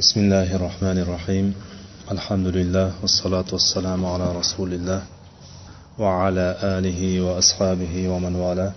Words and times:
بسم 0.00 0.20
الله 0.20 0.54
الرحمن 0.54 0.98
الرحيم 0.98 1.54
الحمد 2.14 2.46
لله 2.58 2.90
والصلاة 3.02 3.44
والسلام 3.52 4.00
على 4.12 4.26
رسول 4.40 4.70
الله 4.78 5.02
وعلى 6.02 6.46
آله 6.76 7.00
وأصحابه 7.26 7.94
ومن 8.12 8.34
والاه 8.44 8.72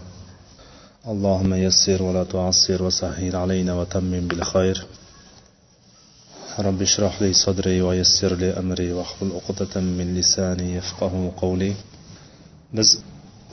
اللهم 1.14 1.52
يسر 1.68 2.00
ولا 2.08 2.24
تعسر 2.36 2.80
وسهل 2.88 3.36
علينا 3.44 3.74
وتمم 3.80 4.24
بالخير 4.32 4.84
رب 6.68 6.82
اشرح 6.90 7.22
لي 7.22 7.32
صدري 7.46 7.78
ويسر 7.88 8.36
لي 8.42 8.50
أمري 8.64 8.90
واحلل 9.00 9.32
عقدة 9.38 9.74
من 10.00 10.08
لساني 10.20 10.68
يفقه 10.80 11.32
قولي 11.44 11.72
biz 12.80 12.88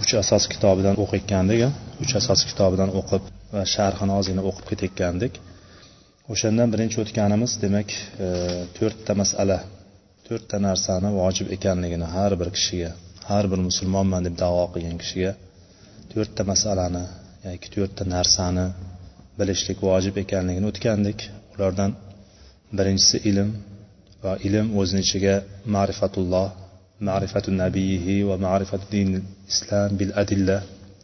uch 0.03 0.15
asos 0.23 0.49
kitobidan 0.55 0.97
o'qiyotgandik 1.05 1.61
uch 2.07 2.17
asos 2.23 2.41
kitobidan 2.51 2.91
o'qib 3.03 3.23
va 3.55 3.63
sharhini 3.77 4.13
ozgina 4.21 4.43
o'qib 4.51 4.65
ketayotgandik 4.73 5.35
o'shandan 6.35 6.69
birinchi 6.75 6.97
o'tganimiz 7.05 7.53
demak 7.65 7.89
e, 8.25 8.27
to'rtta 8.77 9.13
masala 9.21 9.59
to'rtta 10.27 10.57
narsani 10.69 11.09
vojib 11.23 11.49
ekanligini 11.57 12.07
har 12.17 12.31
bir 12.41 12.49
kishiga 12.57 12.91
har 13.31 13.45
bir 13.53 13.61
musulmonman 13.69 14.23
deb 14.27 14.35
davo 14.45 14.63
qilgan 14.75 14.97
kishiga 15.03 15.33
to'rtta 16.13 16.43
masalani 16.53 17.03
yoki 17.51 17.69
to'rtta 17.77 18.03
narsani 18.17 18.67
bilishlik 19.41 19.79
vojib 19.89 20.15
ekanligini 20.25 20.67
o'tgandik 20.73 21.19
ulardan 21.53 21.91
birinchisi 22.79 23.17
ilm 23.31 23.49
va 24.25 24.33
ilm 24.49 24.67
o'zini 24.81 25.01
ichiga 25.07 25.35
ma'rifatulloh 25.75 26.47
ma'rifatu 27.09 27.51
nabiyihi 27.63 28.15
va 28.31 28.37
ma'rifatu 28.47 28.87
din 28.97 29.09
islom 29.53 29.91
bil 30.01 30.11
adilla 30.23 30.57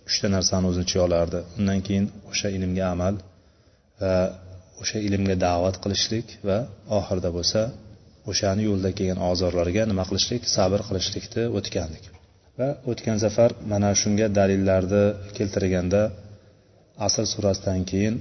uchta 0.09 0.27
narsani 0.37 0.65
o'z 0.71 0.79
ichiga 0.85 1.03
olardi 1.09 1.39
undan 1.59 1.79
keyin 1.87 2.05
o'sha 2.31 2.49
ilmga 2.57 2.85
amal 2.95 3.15
va 4.03 4.15
o'sha 4.83 4.99
ilmga 5.11 5.35
da'vat 5.47 5.77
qilishlik 5.85 6.27
va 6.49 6.57
oxirida 6.99 7.31
bo'lsa 7.37 7.61
o'shani 8.31 8.63
yo'lda 8.71 8.91
kelgan 8.99 9.19
ozorlarga 9.33 9.83
nima 9.93 10.05
qilishlik 10.11 10.43
sabr 10.57 10.81
qilishlikni 10.89 11.43
o'tgandik 11.59 12.05
va 12.59 12.69
o'tgan 12.91 13.19
safar 13.25 13.51
mana 13.73 13.89
shunga 14.01 14.27
dalillarni 14.39 15.05
keltirganda 15.39 16.03
asr 17.09 17.25
surasidan 17.35 17.81
keyin 17.91 18.15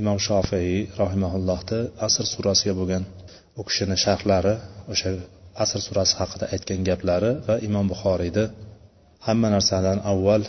imom 0.00 0.18
shofiiy 0.28 0.76
rohimaullohni 1.02 1.78
asr 2.06 2.24
surasiga 2.34 2.74
bo'lgan 2.80 3.02
u 3.60 3.62
kishini 3.68 3.96
sharhlari 4.04 4.54
o'sha 4.92 5.10
asr 5.64 5.80
surasi 5.88 6.14
haqida 6.20 6.44
aytgan 6.54 6.80
gaplari 6.90 7.30
va 7.46 7.54
imom 7.68 7.84
buxoriyni 7.92 8.44
hamma 9.26 9.48
narsadan 9.54 9.98
avval 10.12 10.42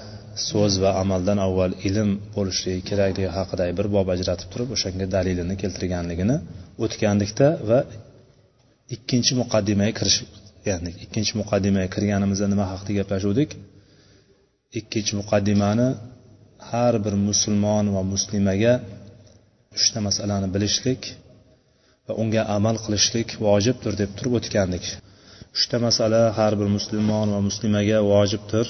so'z 0.49 0.73
va 0.83 0.91
amaldan 1.03 1.39
avval 1.47 1.71
ilm 1.89 2.09
bo'lishligi 2.35 2.81
kerakligi 2.89 3.29
haqidagi 3.37 3.73
bir 3.79 3.87
bob 3.95 4.07
ajratib 4.15 4.47
turib 4.53 4.69
o'shanga 4.75 5.05
dalilini 5.15 5.55
keltirganligini 5.61 6.35
o'tgandikda 6.83 7.47
va 7.69 7.79
ikkinchi 8.95 9.33
muqaddimaga 9.41 9.93
kirish 9.99 10.19
ya'ni 10.69 10.91
ikkinchi 11.05 11.33
muqaddimaga 11.41 11.87
kirganimizda 11.95 12.45
nima 12.53 12.65
haqida 12.71 12.91
gaplashuvdik 12.99 13.49
ikkinchi 14.79 15.13
muqaddimani 15.21 15.87
har 16.71 16.93
bir 17.05 17.13
musulmon 17.29 17.85
va 17.95 18.01
muslimaga 18.13 18.73
uchta 19.77 19.97
masalani 20.07 20.47
bilishlik 20.55 21.01
va 22.07 22.13
unga 22.23 22.41
amal 22.57 22.75
qilishlik 22.85 23.29
vojibdir 23.47 23.93
deb 24.01 24.09
turib 24.17 24.33
o'tgandik 24.39 24.83
uchta 25.57 25.75
masala 25.87 26.21
har 26.37 26.53
bir 26.59 26.67
musulmon 26.77 27.27
va 27.35 27.39
muslimaga 27.49 27.97
vojibdir 28.13 28.67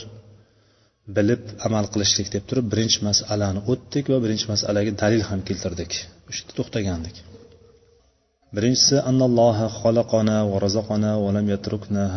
bilib 1.16 1.42
amal 1.68 1.86
qilishlik 1.94 2.28
deb 2.36 2.44
turib 2.50 2.66
birinchi 2.74 3.00
masalani 3.10 3.60
o'tdik 3.74 4.06
va 4.12 4.18
birinchi 4.24 4.46
masalaga 4.54 4.92
dalil 5.04 5.22
ham 5.30 5.40
keltirdik 5.50 5.92
o'shda 6.30 6.52
to'xtagandik 6.60 7.16
birinchisi 8.56 8.96
va 9.06 9.12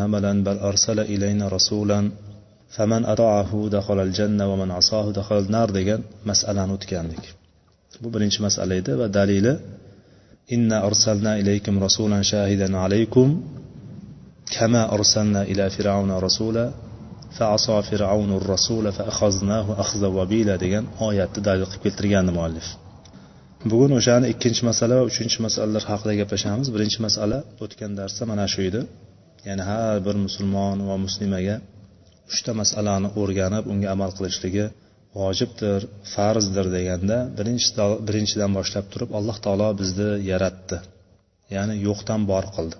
hamalan 0.01 0.39
arsala 0.71 1.03
ilayna 1.15 1.47
janna 4.19 4.45
va 4.51 4.57
man 4.63 4.71
nar 5.57 5.69
degan 5.79 6.01
masalani 6.31 6.73
o'tgandik 6.77 7.23
bu 8.03 8.09
birinchi 8.15 8.39
masala 8.47 8.73
edi 8.81 8.93
va 9.01 9.07
dalili 9.19 9.53
inna 10.57 10.77
arsalna 10.89 11.33
ilaykum 11.43 11.75
rasulan 11.87 12.23
shahidan 12.33 12.73
alaykum 12.87 13.29
kama 14.57 14.83
arsalna 14.97 15.41
ila 15.53 15.65
fir'auna 15.77 16.15
rasula 16.29 16.65
فعصى 17.39 17.77
فرعون 17.91 18.31
الرسول 18.41 18.87
فأخذناه 18.93 19.81
أخذ 19.81 20.05
وبيلا 20.17 20.57
degan 20.65 20.85
oyatni 21.09 21.41
dalil 21.49 21.67
qilib 21.71 21.83
keltirgan 21.87 22.27
muallif 22.39 22.69
bugun 23.73 23.93
o'shani 23.99 24.27
ikkinchi 24.35 24.63
masala 24.71 24.93
va 25.01 25.05
uchinchi 25.11 25.39
masalalar 25.47 25.83
haqida 25.91 26.13
gaplashamiz 26.21 26.69
birinchi 26.77 26.99
masala 27.07 27.39
o'tgan 27.65 27.93
darsda 28.01 28.23
mana 28.33 28.45
shu 28.53 28.61
edi 28.69 28.81
ya'ni 29.49 29.65
har 29.73 29.97
bir 30.07 30.17
musulmon 30.27 30.77
va 30.91 30.97
muslimaga 31.07 31.57
uchta 32.33 32.51
masalani 32.63 33.09
o'rganib 33.21 33.65
unga 33.73 33.89
amal 33.95 34.11
qilishligi 34.19 34.65
vojibdir 35.21 35.81
farzdir 36.15 36.67
deganda 36.79 37.17
birinchidan 38.09 38.51
boshlab 38.59 38.87
turib 38.93 39.11
alloh 39.19 39.37
taolo 39.45 39.67
bizni 39.81 40.09
yaratdi 40.33 40.77
ya'ni 41.57 41.75
yo'qdan 41.89 42.21
bor 42.33 42.45
qildi 42.57 42.77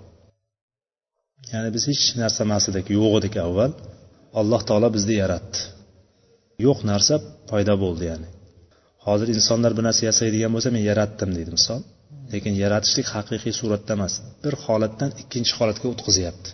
ya'ni 1.53 1.69
biz 1.75 1.83
hech 1.91 2.03
narsa 2.21 2.39
emas 2.47 2.63
edik 2.71 2.85
yo'q 2.97 3.13
edik 3.19 3.35
avval 3.47 3.73
alloh 4.41 4.61
taolo 4.69 4.87
bizni 4.97 5.15
yaratdi 5.23 5.59
yo'q 6.65 6.79
narsa 6.91 7.15
paydo 7.51 7.73
bo'ldi 7.83 8.05
ya'ni 8.11 8.29
hozir 9.07 9.27
insonlar 9.37 9.71
bir 9.77 9.83
narsa 9.89 10.03
yasaydigan 10.11 10.51
bo'lsa 10.55 10.69
men 10.75 10.83
yaratdim 10.91 11.29
deydi 11.37 11.51
misol 11.57 11.81
lekin 12.33 12.53
yaratishlik 12.63 13.07
haqiqiy 13.15 13.53
suratda 13.61 13.91
emas 13.97 14.13
bir 14.43 14.53
holatdan 14.65 15.09
ikkinchi 15.23 15.53
holatga 15.59 15.85
o'tkazyapti 15.93 16.49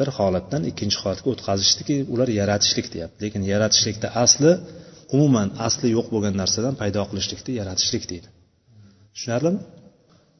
bir 0.00 0.08
holatdan 0.18 0.62
ikkinchi 0.70 0.98
holatga 1.02 1.26
o'tkazishdiki 1.34 1.96
ular 2.14 2.28
yaratishlik 2.40 2.86
deyapti 2.94 3.18
lekin 3.24 3.42
yaratishlikda 3.52 4.08
asli 4.24 4.50
umuman 5.16 5.48
asli 5.68 5.86
yo'q 5.96 6.06
bo'lgan 6.14 6.34
narsadan 6.42 6.74
paydo 6.80 7.00
qilishlikni 7.10 7.52
yaratishlik 7.60 8.04
deydi 8.10 8.28
tushunarlimi 9.14 9.60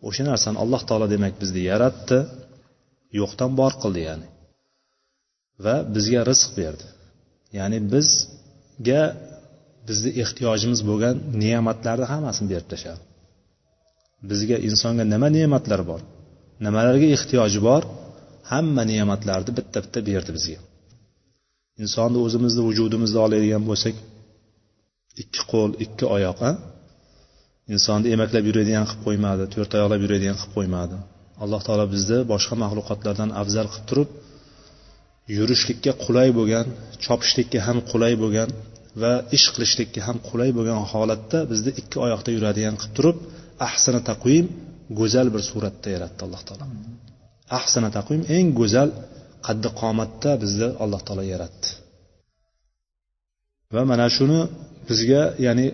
o'sha 0.09 0.23
narsani 0.31 0.59
alloh 0.65 0.83
taolo 0.89 1.07
demak 1.15 1.35
bizni 1.43 1.61
yaratdi 1.73 2.19
yo'qdan 3.21 3.51
bor 3.61 3.73
qildi 3.85 4.03
ya'ni 4.11 4.29
va 5.65 5.75
bizga 5.95 6.21
rizq 6.31 6.51
berdi 6.61 6.87
ya'ni 7.59 7.79
bizga 7.95 9.03
bizni 9.89 10.11
ehtiyojimiz 10.23 10.81
bo'lgan 10.91 11.15
ne'matlarni 11.45 12.07
hammasini 12.13 12.49
berib 12.53 12.69
tashladi 12.73 13.03
bizga 14.31 14.57
insonga 14.69 15.05
nima 15.13 15.29
ne'matlar 15.39 15.81
bor 15.91 16.01
nimalarga 16.67 17.07
ehtiyoji 17.17 17.61
bor 17.69 17.83
hamma 18.53 18.83
ne'matlarni 18.93 19.51
bitta 19.59 19.79
bitta 19.85 19.99
berdi 20.11 20.31
bizga 20.39 20.59
insonni 21.85 22.19
o'zimizni 22.27 22.63
vujudimizda 22.69 23.19
oladigan 23.27 23.63
bo'lsak 23.71 23.95
ikki 25.23 25.41
qo'l 25.53 25.71
ikki 25.85 26.05
oyoq 26.17 26.39
a 26.51 26.53
insonni 27.77 28.07
emaklab 28.17 28.45
yuradigan 28.51 28.85
qilib 28.91 29.01
qo'ymadi 29.07 29.43
to'rt 29.55 29.71
oyoqlab 29.77 30.01
yuradigan 30.05 30.37
qilib 30.43 30.53
qo'ymadi 30.59 30.97
alloh 31.43 31.61
taolo 31.67 31.85
bizni 31.95 32.19
boshqa 32.33 32.55
maxluqotlardan 32.65 33.31
afzal 33.43 33.67
qilib 33.75 33.85
turib 33.91 34.09
yurishlikka 35.39 35.93
qulay 36.07 36.29
bo'lgan 36.39 36.67
chopishlikka 37.07 37.59
ham 37.67 37.79
qulay 37.91 38.13
bo'lgan 38.23 38.49
va 39.03 39.13
ish 39.37 39.47
qilishlikka 39.55 40.01
ham 40.09 40.17
qulay 40.29 40.51
bo'lgan 40.59 40.79
holatda 40.93 41.39
bizni 41.51 41.71
ikki 41.81 41.97
oyoqda 42.05 42.31
yuradigan 42.37 42.75
qilib 42.81 42.95
turib 42.99 43.17
ahsana 43.69 44.01
taqvim 44.11 44.45
go'zal 45.01 45.29
bir 45.35 45.43
suratda 45.51 45.89
yaratdi 45.97 46.21
alloh 46.27 46.43
taolo 46.49 46.65
ahsana 47.59 47.89
taqvim 47.99 48.21
eng 48.37 48.47
go'zal 48.61 48.89
qaddi 49.47 49.69
qomatda 49.81 50.31
bizni 50.43 50.69
alloh 50.85 51.01
taolo 51.07 51.23
yaratdi 51.35 51.69
va 53.75 53.83
mana 53.91 54.07
shuni 54.17 54.39
bizga 54.89 55.23
ya'ni 55.47 55.67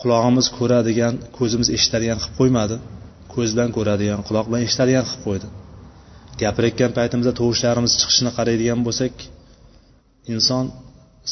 qulog'imiz 0.00 0.46
ko'radigan 0.58 1.14
ko'zimiz 1.38 1.68
eshitadigan 1.76 2.18
qilib 2.24 2.34
qo'ymadi 2.40 2.76
ko'z 3.34 3.48
bilan 3.54 3.70
ko'radigan 3.76 4.20
quloq 4.28 4.44
bilan 4.48 4.60
eshitadigan 4.68 5.04
qilib 5.08 5.22
qo'ydi 5.26 5.48
gapirayotgan 6.44 6.92
paytimizda 6.98 7.32
tovushlarimiz 7.40 7.92
chiqishini 8.00 8.30
qaraydigan 8.38 8.80
bo'lsak 8.86 9.14
inson 10.34 10.64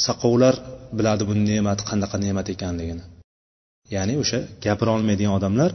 saqovlar 0.07 0.55
biladi 0.99 1.23
bu 1.29 1.35
ne'mat 1.51 1.79
qanaqa 1.89 2.17
ne'mat 2.25 2.47
ekanligini 2.55 3.05
ya'ni 3.97 4.15
o'sha 4.23 4.39
gapira 4.67 4.91
olmaydigan 4.97 5.33
odamlar 5.39 5.71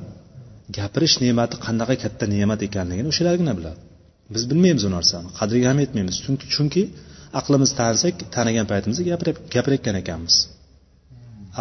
gapirish 0.77 1.15
ne'mati 1.23 1.55
qanaqa 1.65 1.95
katta 2.03 2.25
ne'mat 2.35 2.59
ekanligini 2.67 3.07
o'shalargina 3.13 3.53
biladi 3.59 3.79
biz 4.33 4.43
bilmaymiz 4.51 4.83
u 4.87 4.89
narsani 4.97 5.27
qadriga 5.39 5.67
ham 5.71 5.77
yetmaymiz 5.83 6.15
chunki 6.25 6.45
chunki 6.55 6.81
aqlimiz 7.39 7.71
tanisak 7.79 8.15
tanigan 8.35 8.65
paytimizda 8.71 9.03
gapirayotgan 9.55 9.95
ekanmiz 10.03 10.35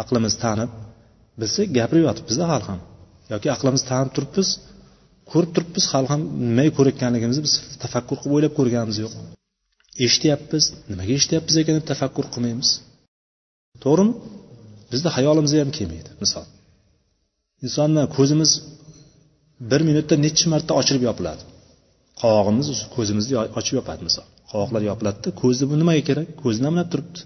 aqlimiz 0.01 0.33
tanib 0.43 0.71
bilsak 1.41 1.67
gapirib 1.79 2.03
yotibmiz 2.09 2.37
hali 2.53 2.65
ham 2.69 2.79
yoki 3.33 3.47
aqlimiz 3.55 3.81
tanib 3.91 4.11
turibmiz 4.17 4.49
ko'rib 5.33 5.51
turibmiz 5.57 5.85
hali 5.93 6.07
ham 6.13 6.21
nimaga 6.49 6.71
ko'rayotganligimizni 6.77 7.41
biz 7.47 7.53
tafakkur 7.83 8.17
qilib 8.23 8.33
o'ylab 8.37 8.53
ko'rganimiz 8.59 8.97
yo'q 9.03 9.13
eshityapmiz 10.07 10.63
nimaga 10.91 11.11
eshityapmiz 11.17 11.53
ekan 11.61 11.75
deb 11.79 11.85
tafakkur 11.93 12.25
qilmaymiz 12.33 12.69
to'g'rimi 13.83 14.13
bizni 14.91 15.09
hayolimizga 15.17 15.57
ham 15.63 15.71
kelmaydi 15.77 16.09
misol 16.23 16.45
insonni 17.65 18.03
ko'zimiz 18.17 18.51
bir 19.71 19.81
minutda 19.89 20.13
necha 20.25 20.45
marta 20.53 20.71
ochilib 20.81 21.03
yopiladi 21.09 21.41
qovog'imiz 22.21 22.67
ko'zimizni 22.95 23.31
ochib 23.59 23.73
yopadi 23.79 24.01
misol 24.09 24.25
qovoqlar 24.51 24.81
yopiladida 24.89 25.29
ko'zni 25.41 25.65
bu 25.71 25.75
nimaga 25.81 26.01
kerak 26.09 26.27
ko'z 26.43 26.57
namlab 26.65 26.87
turibdi 26.93 27.19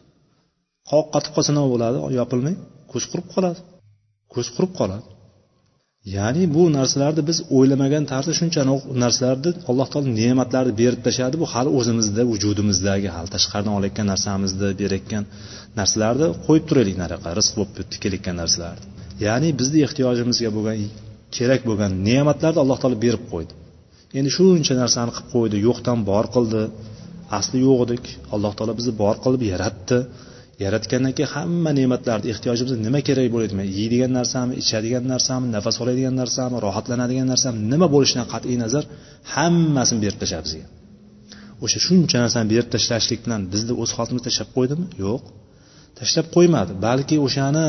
qovoq 0.90 1.08
qotib 1.16 1.31
qolsa 1.36 1.51
nima 1.58 1.68
bo'ladi 1.74 1.98
yopilmay 2.19 2.56
ko'z 2.92 3.06
qurib 3.12 3.28
qoladi 3.34 3.60
ko'z 4.34 4.48
qurib 4.56 4.72
qoladi 4.80 5.04
ya'ni 6.13 6.44
bu 6.56 6.63
narsalarni 6.78 7.22
biz 7.30 7.38
o'ylamagan 7.57 8.04
tarzda 8.12 8.34
shuncha 8.40 8.62
narsalarni 9.04 9.52
alloh 9.72 9.88
taolo 9.94 10.07
ne'matlarni 10.22 10.74
berib 10.81 11.02
tashladi 11.07 11.36
bu 11.42 11.46
hali 11.54 11.69
o'zimizda 11.80 12.22
vujudimizdagi 12.34 13.07
hali 13.16 13.30
tashqaridan 13.36 13.74
olayotgan 13.80 14.06
narsamizda 14.13 14.68
berayotgan 14.81 15.24
narsalarni 15.80 16.28
qo'yib 16.48 16.63
turaylik 16.69 16.96
naraqa 17.04 17.28
rizq 17.40 17.54
bo'lib 17.60 17.78
kelayotgan 18.04 18.36
narsalarni 18.44 18.86
ya'ni 19.28 19.50
bizni 19.60 19.78
ehtiyojimizga 19.88 20.50
bo'lgan 20.57 20.78
kerak 21.38 21.62
bo'lgan 21.69 21.92
ne'matlarni 22.10 22.60
alloh 22.63 22.78
taolo 22.81 22.98
berib 23.06 23.24
qo'ydi 23.34 23.51
endi 24.18 24.30
shuncha 24.38 24.74
narsani 24.84 25.12
qilib 25.18 25.28
qo'ydi 25.34 25.58
yo'qdan 25.68 25.98
bor 26.12 26.25
qildi 26.36 26.62
asli 27.40 27.58
yo'q 27.68 27.80
edik 27.86 28.04
alloh 28.36 28.51
taolo 28.58 28.72
bizni 28.80 28.94
bor 29.04 29.16
qilib 29.25 29.42
yaratdi 29.51 29.98
yaratgan 30.63 31.04
hamma 31.34 31.72
ne'matlarni 31.80 32.28
ehtiyojimiz 32.34 32.74
nima 32.86 33.00
kerak 33.07 33.28
bo'ladi 33.36 33.54
yeydigan 33.80 34.12
narsami 34.19 34.54
ichadigan 34.63 35.04
narsami 35.13 35.48
nafas 35.57 35.75
oladigan 35.84 36.13
narsami 36.22 36.56
rohatlanadigan 36.68 37.28
narsami 37.34 37.57
nima 37.72 37.88
bo'lishidan 37.96 38.25
qat'iy 38.34 38.57
nazar 38.66 38.84
hammasini 39.36 40.00
berib 40.04 40.18
tashlab 40.22 40.44
bizga 40.50 40.63
o'sha 41.66 41.80
shuncha 41.88 42.18
narsani 42.24 42.48
berib 42.54 42.68
tashlashlik 42.75 43.19
bilan 43.25 43.42
bizni 43.54 43.74
o'z 43.84 43.92
holimiz 43.98 44.24
tashlab 44.30 44.50
qo'ydimi 44.57 44.86
yo'q 45.06 45.22
tashlab 46.00 46.25
qo'ymadi 46.36 46.72
balki 46.88 47.16
o'shani 47.25 47.68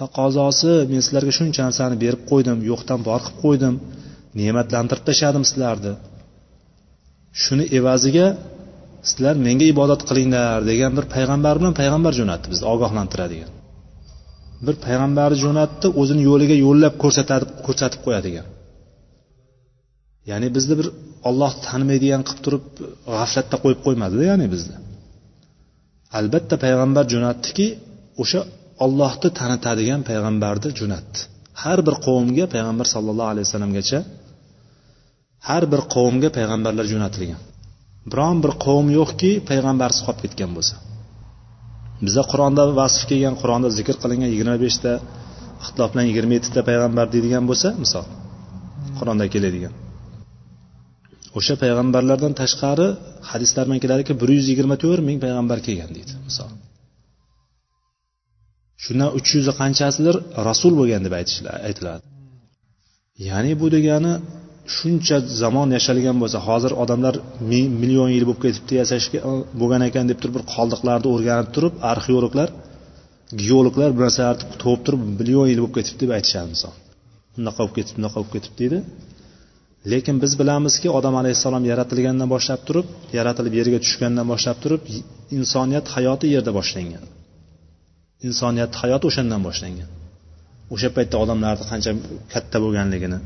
taqozosi 0.00 0.72
men 0.90 1.00
sizlarga 1.06 1.32
shuncha 1.40 1.60
narsani 1.68 1.96
berib 2.04 2.20
qo'ydim 2.30 2.58
yo'qdan 2.70 3.00
bor 3.08 3.20
qilib 3.26 3.36
qo'ydim 3.44 3.74
ne'matlantirib 4.40 5.04
tashladim 5.10 5.44
sizlarni 5.50 5.92
shuni 7.44 7.64
evaziga 7.78 8.26
sizlar 9.08 9.36
menga 9.46 9.66
ibodat 9.72 10.00
qilinglar 10.08 10.60
degan 10.70 10.92
bir 10.98 11.04
payg'ambar 11.14 11.54
bilan 11.60 11.74
payg'ambar 11.80 12.12
jo'natdi 12.20 12.46
bizni 12.52 12.66
ogohlantiradigan 12.74 13.50
bir 14.66 14.74
payg'ambarni 14.86 15.36
jo'natdi 15.44 15.86
o'zini 16.00 16.22
yo'liga 16.30 16.56
yo'llab 16.66 16.94
ko'rsatadi 17.02 17.44
ko'rsatib 17.66 18.00
qo'yadigan 18.06 18.46
ya'ni 20.30 20.48
bizni 20.56 20.74
bir 20.80 20.88
olloh 21.28 21.52
tanimaydigan 21.66 22.22
qilib 22.28 22.42
turib 22.46 22.64
g'aflatda 23.14 23.56
qo'yib 23.64 23.78
qo'ymadida 23.86 24.24
ya'ni 24.32 24.46
bizni 24.54 24.76
albatta 26.18 26.54
payg'ambar 26.64 27.04
jo'natdiki 27.14 27.66
o'sha 28.22 28.40
ollohni 28.84 29.28
tanitadigan 29.40 30.00
payg'ambarni 30.08 30.70
jo'natdi 30.80 31.18
har 31.62 31.78
bir 31.86 31.94
qavmga 32.06 32.44
payg'ambar 32.54 32.86
sallallohu 32.94 33.28
alayhi 33.32 33.46
vasallamgacha 33.48 33.98
har 35.48 35.62
bir 35.72 35.80
qavmga 35.94 36.28
payg'ambarlar 36.36 36.86
jo'natilgan 36.94 37.40
biron 38.12 38.36
bir 38.44 38.52
qavm 38.66 38.86
yo'qki 38.98 39.30
payg'ambarsiz 39.50 40.00
qolib 40.06 40.20
ketgan 40.24 40.50
bo'lsa 40.56 40.74
biza 42.06 42.22
qur'onda 42.30 42.62
vasf 42.80 43.02
kelgan 43.10 43.34
qur'onda 43.40 43.68
zikr 43.78 43.96
qilingan 44.02 44.30
yigirma 44.34 44.56
beshta 44.64 44.92
ixtilof 45.62 45.90
bilan 45.92 46.06
yigirma 46.10 46.32
yettita 46.38 46.60
payg'ambar 46.68 47.06
deydigan 47.14 47.44
bo'lsa 47.50 47.68
misol 47.82 48.06
qur'onda 48.98 49.24
keladigan 49.34 49.74
o'sha 51.38 51.54
payg'ambarlardan 51.62 52.32
tashqari 52.42 52.88
hadislar 53.30 53.62
bilan 53.68 53.78
keladiki 53.84 54.12
bir 54.20 54.28
yuz 54.36 54.46
yigirma 54.52 54.76
to'rt 54.84 55.00
ming 55.08 55.18
payg'ambar 55.24 55.58
kelgan 55.66 55.90
deydi 55.96 56.12
misol 56.28 56.50
shundan 58.84 59.08
uch 59.18 59.28
yuzi 59.36 59.52
qanchasidir 59.60 60.16
rasul 60.48 60.72
bo'lgan 60.80 61.02
deb 61.06 61.14
aytiladi 61.66 62.02
ya'ni 63.28 63.52
bu 63.60 63.66
degani 63.76 64.12
shuncha 64.74 65.16
zamon 65.42 65.68
yashalgan 65.76 66.16
bo'lsa 66.22 66.38
hozir 66.48 66.72
odamlar 66.84 67.14
million 67.82 68.08
yil 68.16 68.24
bo'lib 68.28 68.40
ketibdi 68.46 68.72
yashash 68.82 69.06
bo'lgan 69.60 69.82
ekan 69.88 70.04
deb 70.10 70.18
turib 70.22 70.34
bir 70.38 70.44
qoldiqlarni 70.54 71.06
o'rganib 71.14 71.48
turib 71.56 71.74
arxeologlar 71.92 72.48
geologlar 73.42 73.88
bir 73.96 74.02
narsalarni 74.06 74.42
topib 74.62 74.82
turib 74.86 75.02
million 75.18 75.46
yil 75.52 75.58
bo'lib 75.62 75.74
ketibdi 75.78 76.02
deb 76.04 76.12
aytishadi 76.18 76.48
misol 76.54 76.72
bunaqa 77.36 77.58
bo'lib 77.62 77.74
ketibdi 77.78 77.92
bunaqa 78.00 78.14
bo'lib 78.18 78.30
ketibdi 78.36 78.58
deydi 78.64 78.78
lekin 79.92 80.14
biz 80.22 80.32
bilamizki 80.40 80.88
odam 80.98 81.14
alayhissalom 81.20 81.62
yaratilgandan 81.70 82.28
boshlab 82.34 82.60
turib 82.68 82.86
yaratilib 83.18 83.52
yerga 83.60 83.78
tushgandan 83.86 84.24
boshlab 84.32 84.56
turib 84.64 84.80
insoniyat 85.38 85.86
hayoti 85.94 86.26
yerda 86.36 86.52
boshlangan 86.58 87.04
insoniyat 88.28 88.72
hayoti 88.82 89.04
o'shandan 89.10 89.40
boshlangan 89.48 89.88
o'sha 90.74 90.88
paytda 90.96 91.16
odamlarni 91.24 91.64
qancha 91.72 91.90
katta 92.32 92.56
bo'lganligini 92.64 93.18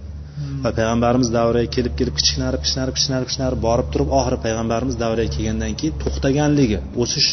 va 0.66 0.70
payg'ambarimiz 0.78 1.28
davriga 1.38 1.68
kelib 1.76 1.94
kelib 2.00 2.14
kichkinari 2.20 2.58
kishnarib 2.66 2.94
kishnarib 2.98 3.26
kishnarib 3.32 3.60
borib 3.66 3.88
turib 3.94 4.08
oxiri 4.18 4.38
payg'ambarimiz 4.44 4.96
davriga 5.02 5.32
kelgandan 5.34 5.72
keyin 5.80 5.94
to'xtaganligi 6.04 6.78
o'sish 7.02 7.28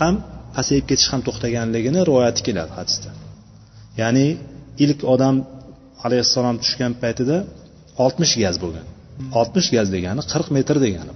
ham 0.00 0.14
pasayib 0.56 0.84
ketish 0.90 1.08
ham 1.12 1.20
to'xtaganligini 1.28 2.00
rivoyati 2.08 2.40
keladi 2.46 2.72
hadisda 2.78 3.10
ya'ni 4.02 4.26
ilk 4.84 5.00
odam 5.14 5.36
alayhissalom 6.06 6.56
tushgan 6.64 6.92
paytida 7.02 7.36
oltmish 8.04 8.34
gaz 8.44 8.56
bo'lgan 8.64 8.86
oltmish 9.40 9.68
gaz 9.76 9.86
degani 9.96 10.22
qirq 10.32 10.46
metr 10.56 10.76
degani 10.86 11.12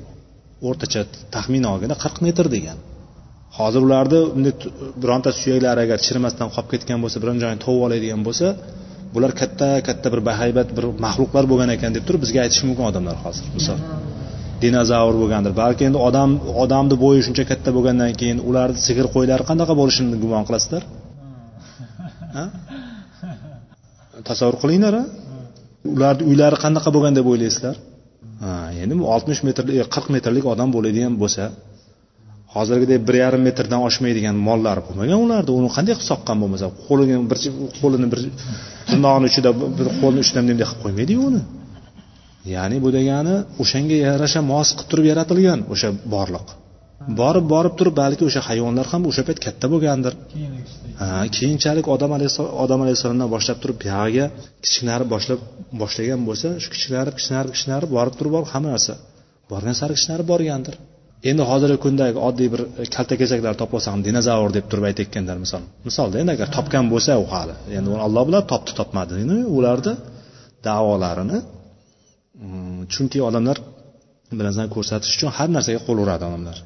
o'rtacha 0.68 1.00
taxminan 1.34 1.70
olganda 1.74 1.96
qirq 2.04 2.16
metr 2.26 2.46
degani 2.56 2.82
hozir 3.58 3.80
ularni 3.88 4.18
bunday 4.34 4.52
bironta 5.02 5.30
suyaklari 5.40 5.80
agar 5.86 5.98
chirimasdan 6.06 6.48
qolib 6.54 6.68
ketgan 6.74 6.98
bo'lsa 7.04 7.16
biron 7.22 7.36
joyini 7.42 7.60
tovib 7.64 7.82
oladigan 7.86 8.20
bo'lsa 8.28 8.46
bular 9.14 9.32
katta 9.40 9.68
katta 9.88 10.08
bir 10.14 10.20
bahaybat 10.30 10.68
bir 10.76 10.84
maxluqlar 11.04 11.44
bo'lgan 11.52 11.70
ekan 11.76 11.90
deb 11.96 12.04
turib 12.08 12.20
bizga 12.24 12.38
aytishi 12.44 12.62
mumkin 12.68 12.84
odamlar 12.90 13.16
hozir 13.24 13.44
misol 13.58 13.78
dinozavr 14.62 15.14
bo'lgandir 15.22 15.52
balki 15.62 15.82
endi 15.88 15.98
odam 16.08 16.30
odamni 16.64 16.96
bo'yi 17.04 17.20
shuncha 17.26 17.44
katta 17.52 17.68
bo'lgandan 17.76 18.10
keyin 18.20 18.38
ularni 18.50 18.80
sigir 18.88 19.06
qo'ylar 19.14 19.40
qanaqa 19.50 19.74
bo'lishini 19.80 20.16
gumon 20.24 20.42
qilasizlar 20.48 20.82
tasavvur 24.28 24.56
qilinglar 24.62 24.94
ularni 25.94 26.22
uylari 26.30 26.56
qanaqa 26.64 26.88
bo'lgan 26.96 27.12
deb 27.18 27.26
o'ylaysizlar 27.32 27.74
endi 28.82 28.94
oltmish 29.14 29.40
metrlik 29.48 29.74
e, 29.82 29.90
qirq 29.94 30.06
metrlik 30.16 30.44
odam 30.54 30.68
bo'ladigan 30.76 31.12
bo'lsa 31.24 31.44
hozirgidek 32.56 33.00
bir 33.08 33.14
yarim 33.22 33.42
metrdan 33.48 33.80
oshmaydigan 33.88 34.36
mollar 34.48 34.78
bo'lmagan 34.86 35.18
ularda 35.26 35.50
uni 35.60 35.68
qanday 35.76 35.92
qilib 35.98 36.08
soqqan 36.12 36.36
bo'lmasa 36.42 36.66
qo'lini 36.88 37.12
bir 37.30 37.38
qo'lini 37.80 38.06
bir 38.12 38.20
tirnog'ini 38.88 39.26
ichida 39.32 39.50
bir 39.78 39.86
qo'lini 40.02 40.20
uchida 40.24 40.30
bunday 40.48 40.56
qilib 40.66 40.78
qo'ymaydiku 40.84 41.22
uni 41.30 41.40
ya'ni 42.56 42.76
bu 42.84 42.88
degani 42.98 43.34
o'shanga 43.62 43.96
yarasha 44.06 44.40
mos 44.52 44.68
qilib 44.76 44.88
turib 44.92 45.04
yaratilgan 45.12 45.58
o'sha 45.72 45.88
borliq 46.14 46.46
borib 47.20 47.44
borib 47.54 47.74
turib 47.78 47.94
balki 48.02 48.22
o'sha 48.28 48.40
hayvonlar 48.48 48.86
ham 48.92 49.02
o'sha 49.10 49.22
payt 49.28 49.38
katta 49.46 49.66
bo'lgandir 49.72 50.14
ha 51.00 51.06
keyinchalik 51.38 51.86
odam 51.94 52.10
odam 52.64 52.78
alayhissalomdan 52.84 53.28
boshlab 53.34 53.58
turib 53.62 53.76
buyog'iga 53.84 54.26
kichkinarib 54.64 55.08
boshlab 55.14 55.40
boshlagan 55.80 56.20
bo'lsa 56.28 56.48
shu 56.62 56.68
kichkinarib 56.74 57.14
kichkinarib 57.18 57.48
kichkinarib 57.54 57.88
borib 57.96 58.14
turib 58.18 58.32
borib 58.36 58.48
hamma 58.54 58.68
narsa 58.74 58.94
borgan 59.52 59.74
sari 59.80 59.92
kishinarib 59.98 60.26
borgandir 60.32 60.76
endi 61.30 61.42
hozirgi 61.50 61.78
kundagi 61.84 62.18
oddiy 62.28 62.48
bir 62.54 62.60
kaltakesaklarni 62.96 63.56
topib 63.62 63.76
olsam 63.78 63.94
dinozavr 64.06 64.50
deb 64.56 64.66
turib 64.70 64.84
aytayotganlar 64.90 65.36
misol 65.44 65.62
misolda 65.88 66.16
endi 66.22 66.32
agar 66.36 66.48
topgan 66.56 66.84
bo'lsa 66.94 67.12
u 67.24 67.26
hali 67.34 67.54
endi 67.78 67.88
uni 67.94 68.02
olloh 68.06 68.22
biladi 68.28 68.46
topdi 68.54 68.72
topmadini 68.80 69.38
ularni 69.58 69.94
davolarini 70.68 71.38
mm, 71.44 72.80
chunki 72.94 73.18
odamlar 73.28 73.56
narsani 74.40 74.68
ko'rsatish 74.76 75.12
uchun 75.18 75.30
har 75.36 75.48
narsaga 75.56 75.80
qo'l 75.86 75.98
uradi 76.04 76.22
odamlar 76.30 76.56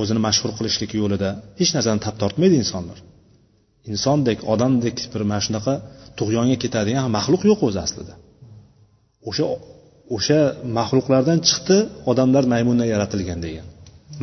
o'zini 0.00 0.20
mashhur 0.28 0.50
qilishlik 0.58 0.90
yo'lida 1.00 1.30
hech 1.60 1.70
narsani 1.76 2.00
tap 2.06 2.14
tortmaydi 2.22 2.56
insonlar 2.62 2.98
insondek 3.92 4.38
odamdek 4.54 4.96
bir 5.12 5.22
mana 5.30 5.42
shunaqa 5.46 5.72
tug'yonga 6.18 6.56
ketadigan 6.62 7.04
maxluq 7.18 7.42
yo'q 7.50 7.60
o'zi 7.68 7.78
aslida 7.86 8.14
o'sha 9.28 9.44
o'sha 10.16 10.40
maxluqlardan 10.78 11.38
chiqdi 11.48 11.78
odamlar 12.10 12.44
maymundan 12.54 12.88
yaratilgan 12.94 13.38
degan 13.46 13.66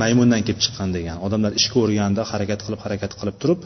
maymundan 0.02 0.42
kelib 0.48 0.60
chiqqan 0.66 0.90
degan 0.98 1.18
odamlar 1.28 1.52
ish 1.60 1.68
ko'rganda 1.76 2.22
harakat 2.32 2.60
qilib 2.68 2.80
harakat 2.86 3.12
qilib 3.20 3.36
turib 3.44 3.60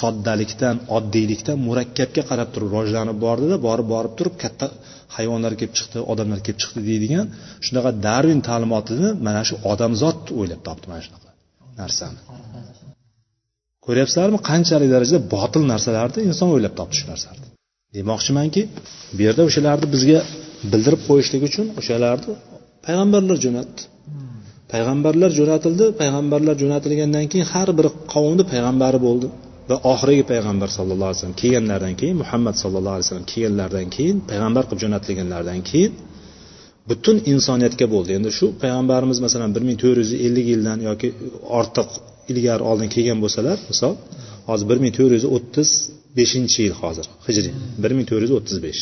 soddalikdan 0.00 0.76
oddiylikdan 0.96 1.56
murakkabga 1.68 2.22
qarab 2.30 2.48
turib 2.54 2.68
rivojlanib 2.70 3.16
bordida 3.24 3.56
borib 3.68 3.86
borib 3.94 4.12
turib 4.18 4.34
katta 4.42 4.66
hayvonlar 5.16 5.52
kelib 5.60 5.72
chiqdi 5.78 5.98
odamlar 6.12 6.38
kelib 6.44 6.58
chiqdi 6.62 6.80
deydigan 6.90 7.26
shunaqa 7.66 7.90
darvin 8.06 8.40
ta'limotini 8.48 9.08
mana 9.26 9.40
shu 9.48 9.54
odamzod 9.72 10.18
o'ylab 10.40 10.60
topdi 10.68 10.86
mana 10.90 11.02
shunaqa 11.06 11.28
narsani 11.80 12.20
ko'ryapsizlarmi 13.86 14.38
qanchalik 14.50 14.88
darajada 14.94 15.20
botil 15.34 15.62
narsalarni 15.72 16.20
inson 16.30 16.48
o'ylab 16.56 16.74
topdi 16.80 16.96
shu 17.00 17.06
narsani 17.12 17.38
demoqchimanki 17.96 18.62
bu 19.16 19.20
yerda 19.26 19.42
o'shalarni 19.48 19.86
bizga 19.94 20.18
bildirib 20.72 21.02
qo'yishlik 21.08 21.42
uchun 21.48 21.66
o'shalarni 21.80 22.32
payg'ambarlar 22.86 23.36
jo'natdi 23.46 23.82
payg'ambarlar 24.72 25.30
jo'natildi 25.38 25.84
payg'ambarlar 26.00 26.54
jo'natilgandan 26.62 27.24
keyin 27.32 27.46
har 27.54 27.68
bir 27.78 27.86
qavmni 28.14 28.44
payg'ambari 28.52 28.98
bo'ldi 29.06 29.26
va 29.70 29.76
oxirgi 29.92 30.24
payg'ambar 30.32 30.68
sallallohu 30.76 31.06
alayhi 31.10 31.18
vasallam 31.20 31.38
kelganlaridan 31.42 31.94
keyin 32.00 32.16
muhammad 32.24 32.54
sallallohu 32.62 32.92
alayhi 32.96 33.06
vasallam 33.06 33.26
kelganlaridan 33.32 33.86
keyin 33.96 34.16
payg'ambar 34.30 34.62
qilib 34.68 34.80
jo'natilganlaridan 34.84 35.58
keyin 35.70 35.92
butun 36.90 37.16
insoniyatga 37.32 37.86
bo'ldi 37.94 38.10
endi 38.18 38.30
shu 38.38 38.46
payg'ambarimiz 38.62 39.18
masalan 39.26 39.50
bir 39.56 39.62
ming 39.68 39.78
to'rt 39.82 39.98
yuz 40.02 40.10
ellik 40.26 40.46
yildan 40.52 40.78
yoki 40.88 41.08
ortiq 41.60 41.88
ilgari 42.32 42.62
oldin 42.70 42.88
kelgan 42.94 43.18
bo'lsalar 43.24 43.56
misol 43.70 43.94
hozir 44.50 44.66
bir 44.72 44.78
ming 44.84 44.92
to'rt 44.98 45.12
yuz 45.18 45.24
o'ttiz 45.36 45.68
beshinchi 46.18 46.60
yil 46.66 46.74
hozir 46.82 47.06
hijriy 47.26 47.52
bir 47.82 47.90
ming 47.96 48.06
to'rt 48.10 48.22
yuz 48.26 48.34
o'ttiz 48.40 48.58
besh 48.66 48.80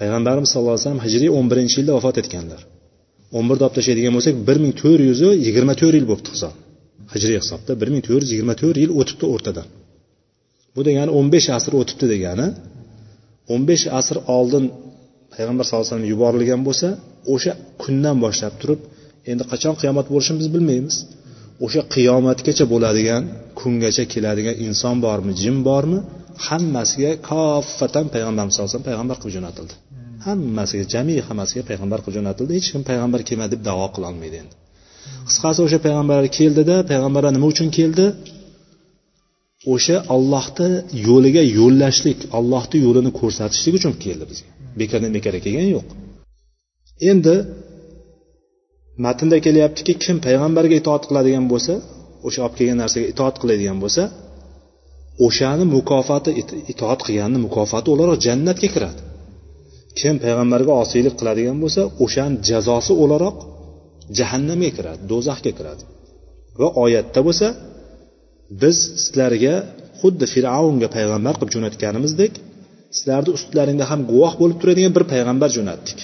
payg'ambarimiz 0.00 0.48
sallallohu 0.52 0.74
alayhi 0.74 0.82
vasallam 0.84 1.04
hijriy 1.08 1.30
o'n 1.38 1.46
birinchi 1.52 1.76
yilda 1.80 1.92
vafot 1.98 2.16
etganlar 2.22 2.60
o'n 3.36 3.44
birda 3.48 3.62
olib 3.66 3.76
tashlaydigan 3.78 4.12
bo'lsak 4.16 4.34
bir 4.48 4.56
ming 4.64 4.72
to'rt 4.82 5.00
yuz 5.10 5.20
yigirma 5.46 5.74
to'rt 5.82 5.94
yil 5.98 6.06
bo'libdi 6.10 6.30
hisob 6.34 6.54
hijriy 7.14 7.38
hisobda 7.44 7.72
bir 7.80 7.88
ming 7.94 8.02
to'rt 8.08 8.20
yuz 8.24 8.30
yigirma 8.34 8.54
to'rt 8.62 8.76
yil 8.84 8.90
o'tibdi 9.00 9.24
o'rtadan 9.34 9.66
bu 10.74 10.80
degani 10.88 11.10
o'n 11.18 11.26
besh 11.34 11.46
asr 11.58 11.72
o'tibdi 11.80 12.06
degani 12.14 12.46
o'n 13.52 13.60
besh 13.70 13.84
asr 14.00 14.16
oldin 14.38 14.64
payg'ambar 15.34 15.64
sallallohu 15.68 15.86
alayhi 15.88 15.94
vasallam 15.94 16.10
yuborilgan 16.14 16.60
bo'lsa 16.68 16.88
o'sha 17.34 17.52
kundan 17.82 18.16
boshlab 18.24 18.54
turib 18.62 18.80
endi 19.30 19.42
qachon 19.52 19.74
qiyomat 19.80 20.06
bo'lishini 20.12 20.36
biz 20.42 20.48
bilmaymiz 20.56 20.96
o'sha 21.64 21.82
qiyomatgacha 21.94 22.64
bo'ladigan 22.72 23.22
kungacha 23.60 24.04
keladigan 24.12 24.54
inson 24.66 24.94
bormi 25.06 25.32
jin 25.42 25.56
bormi 25.70 25.98
hammasiga 26.46 27.10
koffatan 27.30 28.06
payg'ambarimiz 28.14 28.52
sallallohu 28.56 28.64
alayhi 28.70 28.74
vasallam 28.84 28.88
payg'ambar 28.90 29.16
qilib 29.22 29.34
jo'natildi 29.38 29.74
hammasiga 30.26 30.84
jami 30.94 31.14
hammasiga 31.28 31.62
payg'ambar 31.70 31.98
qilib 32.04 32.16
jo'natildi 32.18 32.52
hech 32.58 32.68
kim 32.74 32.82
payg'ambar 32.90 33.20
kelmadi 33.28 33.50
deb 33.54 33.62
davo 33.70 33.86
qilolmaydi 33.96 34.36
endi 34.42 34.54
qisqasi 35.30 35.60
o'sha 35.66 35.78
payg'ambarlar 35.86 36.28
keldida 36.38 36.76
payg'ambarlar 36.90 37.32
nima 37.36 37.46
uchun 37.54 37.68
keldi 37.78 38.06
o'sha 39.74 39.96
ollohni 40.16 40.68
yo'liga 41.08 41.42
yo'llashlik 41.58 42.18
ollohni 42.38 42.76
yo'lini 42.86 43.10
ko'rsatishlik 43.20 43.74
uchun 43.80 43.92
keldi 44.04 44.24
bizga 44.30 44.48
bekordan 44.80 45.10
bekorga 45.16 45.40
kelgan 45.46 45.68
yo'q 45.76 45.86
endi 47.10 47.34
matnda 49.04 49.36
kelyaptiki 49.46 49.92
kim 50.04 50.16
payg'ambarga 50.26 50.74
itoat 50.80 51.02
qiladigan 51.08 51.44
bo'lsa 51.52 51.74
o'sha 52.26 52.40
olib 52.44 52.54
kelgan 52.58 52.76
narsaga 52.82 53.06
itoat 53.12 53.34
qiladigan 53.42 53.76
bo'lsa 53.84 54.02
o'shani 55.26 55.64
mukofoti 55.76 56.30
itoat 56.72 57.00
qilganni 57.06 57.38
mukofoti 57.46 57.86
o'laroq 57.94 58.16
jannatga 58.26 58.68
kiradi 58.74 59.02
kim 60.00 60.16
payg'ambarga 60.24 60.72
osiylik 60.84 61.14
qiladigan 61.20 61.56
bo'lsa 61.64 61.82
o'shani 62.04 62.36
jazosi 62.50 62.92
o'laroq 63.02 63.36
jahannamga 64.18 64.70
kiradi 64.76 65.00
do'zaxga 65.12 65.52
kiradi 65.58 65.82
va 66.60 66.68
oyatda 66.84 67.20
bo'lsa 67.28 67.48
biz 68.62 68.76
sizlarga 69.02 69.54
xuddi 70.00 70.24
fir'avnga 70.34 70.88
payg'ambar 70.96 71.34
qilib 71.38 71.50
jo'natganimizdek 71.54 72.32
sizlarni 72.96 73.30
ustlaringda 73.38 73.84
ham 73.90 74.00
guvoh 74.10 74.32
bo'lib 74.42 74.56
turadigan 74.62 74.92
bir 74.96 75.04
payg'ambar 75.12 75.50
jo'natdik 75.56 75.98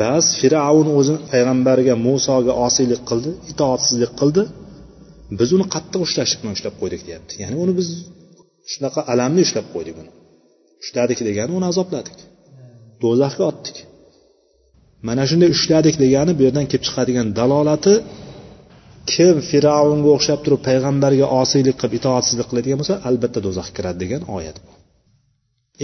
ba'z 0.00 0.26
fir'avn 0.40 0.86
o'zini 0.98 1.18
payg'ambarga 1.32 1.94
musoga 2.08 2.52
osiylik 2.66 3.02
qildi 3.10 3.30
itoatsizlik 3.52 4.12
qildi 4.20 4.42
biz 5.40 5.48
uni 5.56 5.64
qattiq 5.74 6.00
ushlashlik 6.06 6.38
bilan 6.42 6.54
ushlab 6.58 6.74
qo'ydik 6.82 7.00
deyapti 7.08 7.32
ya'ni 7.42 7.56
uni 7.64 7.72
biz 7.78 7.88
shunaqa 8.72 9.00
alamli 9.12 9.40
ushlab 9.46 9.66
qo'ydik 9.74 9.94
uni 10.02 10.10
ushladik 10.82 11.18
degani 11.28 11.52
uni 11.58 11.66
azobladik 11.72 12.18
do'zaxga 13.04 13.44
otdik 13.52 13.76
mana 15.08 15.22
shunday 15.30 15.50
ushladik 15.56 15.94
degani 16.04 16.32
bu 16.36 16.40
yerdan 16.46 16.66
kelib 16.70 16.84
chiqadigan 16.86 17.26
dalolati 17.40 17.94
kim 19.12 19.36
fir'avnga 19.50 20.08
o'xshab 20.16 20.40
turib 20.44 20.60
payg'ambarga 20.68 21.26
osiylik 21.42 21.76
qilib 21.80 21.94
itoatsizlik 22.00 22.46
qiladigan 22.50 22.78
bo'lsa 22.82 22.96
albatta 23.08 23.38
do'zaxga 23.46 23.72
kiradi 23.76 23.98
degan 24.04 24.22
oyat 24.38 24.56
bu 24.66 24.70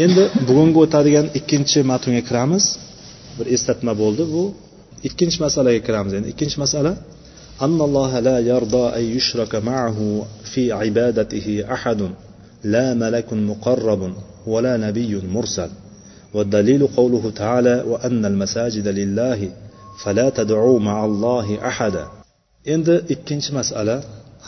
endi 0.04 0.22
bugungi 0.48 0.76
o'tadigan 0.84 1.26
ikkinchi 1.38 1.78
matnga 1.92 2.22
kiramiz 2.28 2.64
bir 3.36 3.46
eslatma 3.56 3.92
bo'ldi 4.02 4.24
bu 4.34 4.42
ikkinchi 5.08 5.38
masalaga 5.46 5.80
kiramiz 5.88 6.12
endi 6.18 6.28
ikkinchi 6.34 6.58
masala 6.66 6.92
أن 7.66 7.78
الله 7.88 8.12
لا 8.28 8.36
يرضى 8.52 8.84
أن 8.98 9.04
يشرك 9.16 9.52
معه 9.70 9.98
في 10.52 10.62
عبادته 10.80 11.46
أحد 11.76 12.00
لا 12.74 12.86
ملك 13.02 13.28
مقرب 13.50 14.02
ولا 14.52 14.74
نبي 14.86 15.12
مرسل 15.34 15.70
والدليل 16.36 16.82
قوله 16.98 17.24
تعالى 17.40 17.74
وأن 17.90 18.20
المساجد 18.32 18.86
لله 19.00 19.40
فلا 20.02 20.26
تدعوا 20.38 20.78
مع 20.88 20.96
الله 21.10 21.46
أحدا 21.72 22.04
endi 22.74 22.94
ikkinchi 23.14 23.50
masala 23.58 23.96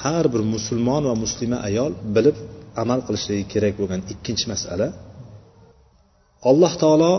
har 0.05 0.25
bir 0.35 0.41
musulmon 0.55 1.03
va 1.11 1.15
muslima 1.25 1.59
ayol 1.69 1.93
bilib 2.17 2.37
amal 2.83 3.01
qilishligi 3.07 3.45
kerak 3.53 3.75
bo'lgan 3.81 4.01
ikkinchi 4.15 4.47
masala 4.53 4.87
alloh 6.51 6.73
taolo 6.83 7.13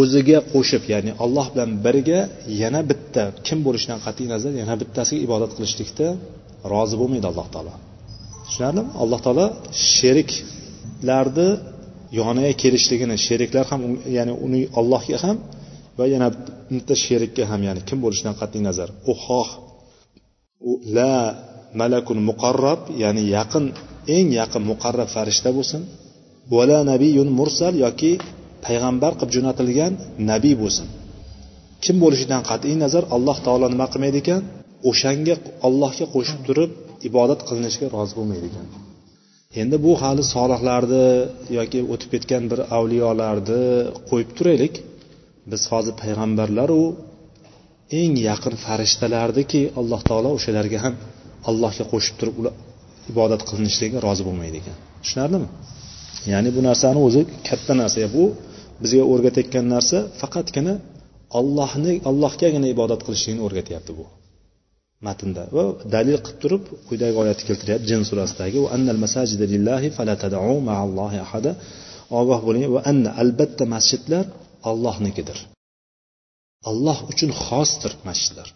o'ziga 0.00 0.38
qo'shib 0.54 0.82
ya'ni 0.92 1.10
alloh 1.24 1.46
bilan 1.52 1.70
birga 1.86 2.20
yana 2.62 2.80
bitta 2.90 3.22
kim 3.46 3.58
bo'lishidan 3.66 3.98
qat'iy 4.06 4.26
nazar 4.34 4.52
yana 4.62 4.74
bittasiga 4.82 5.20
ibodat 5.26 5.50
qilishlikda 5.58 6.06
rozi 6.74 6.94
bo'lmaydi 7.00 7.26
alloh 7.32 7.46
taolo 7.54 7.72
tushunarlimi 8.46 8.90
alloh 9.02 9.20
taolo 9.26 9.44
sheriklarni 9.96 11.46
yoniga 12.18 12.50
kelishligini 12.62 13.16
sheriklar 13.26 13.64
ham 13.72 13.80
ya'ni 14.16 14.34
uni 14.46 14.60
allohga 14.80 15.16
ham 15.24 15.36
va 15.98 16.04
yana 16.14 16.28
bitta 16.72 16.94
sherikka 17.06 17.42
ham 17.50 17.60
ya'ni 17.68 17.80
kim 17.88 17.98
bo'lishidan 18.04 18.34
qat'iy 18.40 18.62
nazar 18.68 18.88
u 19.10 19.12
xoh 19.24 19.48
la 20.96 21.12
malakun 21.80 22.18
muqarrab 22.28 22.80
ya'ni 23.02 23.22
yaqin 23.36 23.64
eng 24.16 24.28
yaqin 24.40 24.62
muqarrab 24.72 25.08
farishta 25.16 25.48
bo'lsin 25.58 25.82
vala 26.54 26.78
nabiyun 26.92 27.28
mursal 27.40 27.74
yoki 27.84 28.12
payg'ambar 28.66 29.12
qilib 29.20 29.30
jo'natilgan 29.36 29.92
nabiy 30.30 30.54
bo'lsin 30.62 30.86
kim 31.84 31.96
bo'lishidan 32.04 32.40
qat'iy 32.50 32.74
nazar 32.84 33.04
alloh 33.16 33.36
taolo 33.46 33.66
nima 33.74 33.86
qilmaydi 33.92 34.18
ekan 34.24 34.42
o'shanga 34.90 35.34
allohga 35.66 36.04
qo'shib 36.14 36.38
turib 36.46 36.70
ibodat 37.08 37.40
qilinishga 37.48 37.86
rozi 37.96 38.14
bo'lmaydi 38.18 38.46
ekan 38.52 38.66
endi 39.60 39.76
bu 39.86 39.92
hali 40.02 40.22
solihlarni 40.34 41.04
yoki 41.58 41.80
o'tib 41.92 42.08
ketgan 42.14 42.42
bir 42.50 42.60
avliyolarni 42.78 43.62
qo'yib 44.10 44.30
turaylik 44.38 44.74
biz 45.50 45.62
hozir 45.72 45.94
payg'ambarlaru 46.02 46.80
eng 48.00 48.14
yaqin 48.28 48.54
farishtalardiki 48.66 49.60
alloh 49.80 50.00
taolo 50.10 50.28
o'shalarga 50.38 50.78
ham 50.84 50.94
allohga 51.50 51.84
qo'shib 51.92 52.14
turib 52.20 52.36
ular 52.40 52.54
ibodat 53.12 53.42
qilinishligiga 53.48 53.98
rozi 54.08 54.22
bo'lmaydi 54.28 54.56
ekan 54.62 54.76
tushunarlimi 55.02 55.48
ya'ni 56.32 56.50
bu 56.56 56.60
narsani 56.68 56.98
o'zi 57.08 57.20
katta 57.48 57.72
narsa 57.82 58.06
bu 58.16 58.22
bizga 58.82 59.02
o'rgatayotgan 59.12 59.64
narsa 59.74 59.98
faqatgina 60.20 60.74
ollohni 61.40 61.92
allohgagina 62.10 62.66
ibodat 62.74 63.00
qilishlikni 63.06 63.40
o'rgatyapti 63.46 63.92
bu 63.98 64.04
matnda 65.06 65.42
va 65.56 65.62
dalil 65.94 66.16
qilib 66.26 66.38
turib 66.42 66.64
quyidagi 66.88 67.16
oyatni 67.22 67.44
keltiryapti 67.48 67.86
jin 67.92 68.02
surasidagi 68.10 68.58
annal 68.76 68.98
ma'allohi 70.68 71.18
ogoh 72.20 72.40
bo'ling 72.46 72.64
va 72.76 72.80
anna 72.90 73.10
albatta 73.22 73.64
masjidlar 73.74 74.24
ollohnikidir 74.70 75.38
alloh 76.70 76.96
uchun 77.12 77.30
xosdir 77.46 77.92
masjidlar 78.08 78.48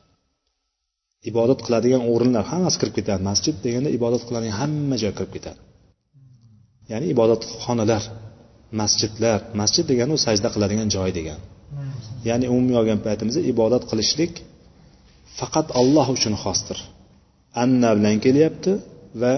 ibodat 1.31 1.61
qiladigan 1.67 2.03
o'rinlar 2.13 2.45
hammasi 2.53 2.77
kirib 2.81 2.95
ketadi 2.99 3.23
masjid 3.31 3.55
deganda 3.67 3.89
ibodat 3.99 4.23
qiladigan 4.29 4.57
hamma 4.63 4.95
joy 5.03 5.13
kirib 5.19 5.31
ketadi 5.37 5.59
ya'ni 6.93 7.07
ibodatxonalar 7.15 8.03
masjidlar 8.81 9.39
masjid 9.61 9.85
degani 9.91 10.13
u 10.17 10.19
sajda 10.27 10.49
qiladigan 10.55 10.89
joy 10.97 11.11
degani 11.19 11.43
ya'ni 12.31 12.47
umumiy 12.55 12.77
olgan 12.81 12.99
paytimizda 13.07 13.41
ibodat 13.53 13.83
qilishlik 13.91 14.33
faqat 15.41 15.67
alloh 15.81 16.07
uchun 16.17 16.35
xosdir 16.45 16.79
anna 17.63 17.89
bilan 17.99 18.17
kelyapti 18.27 18.73
va 19.23 19.33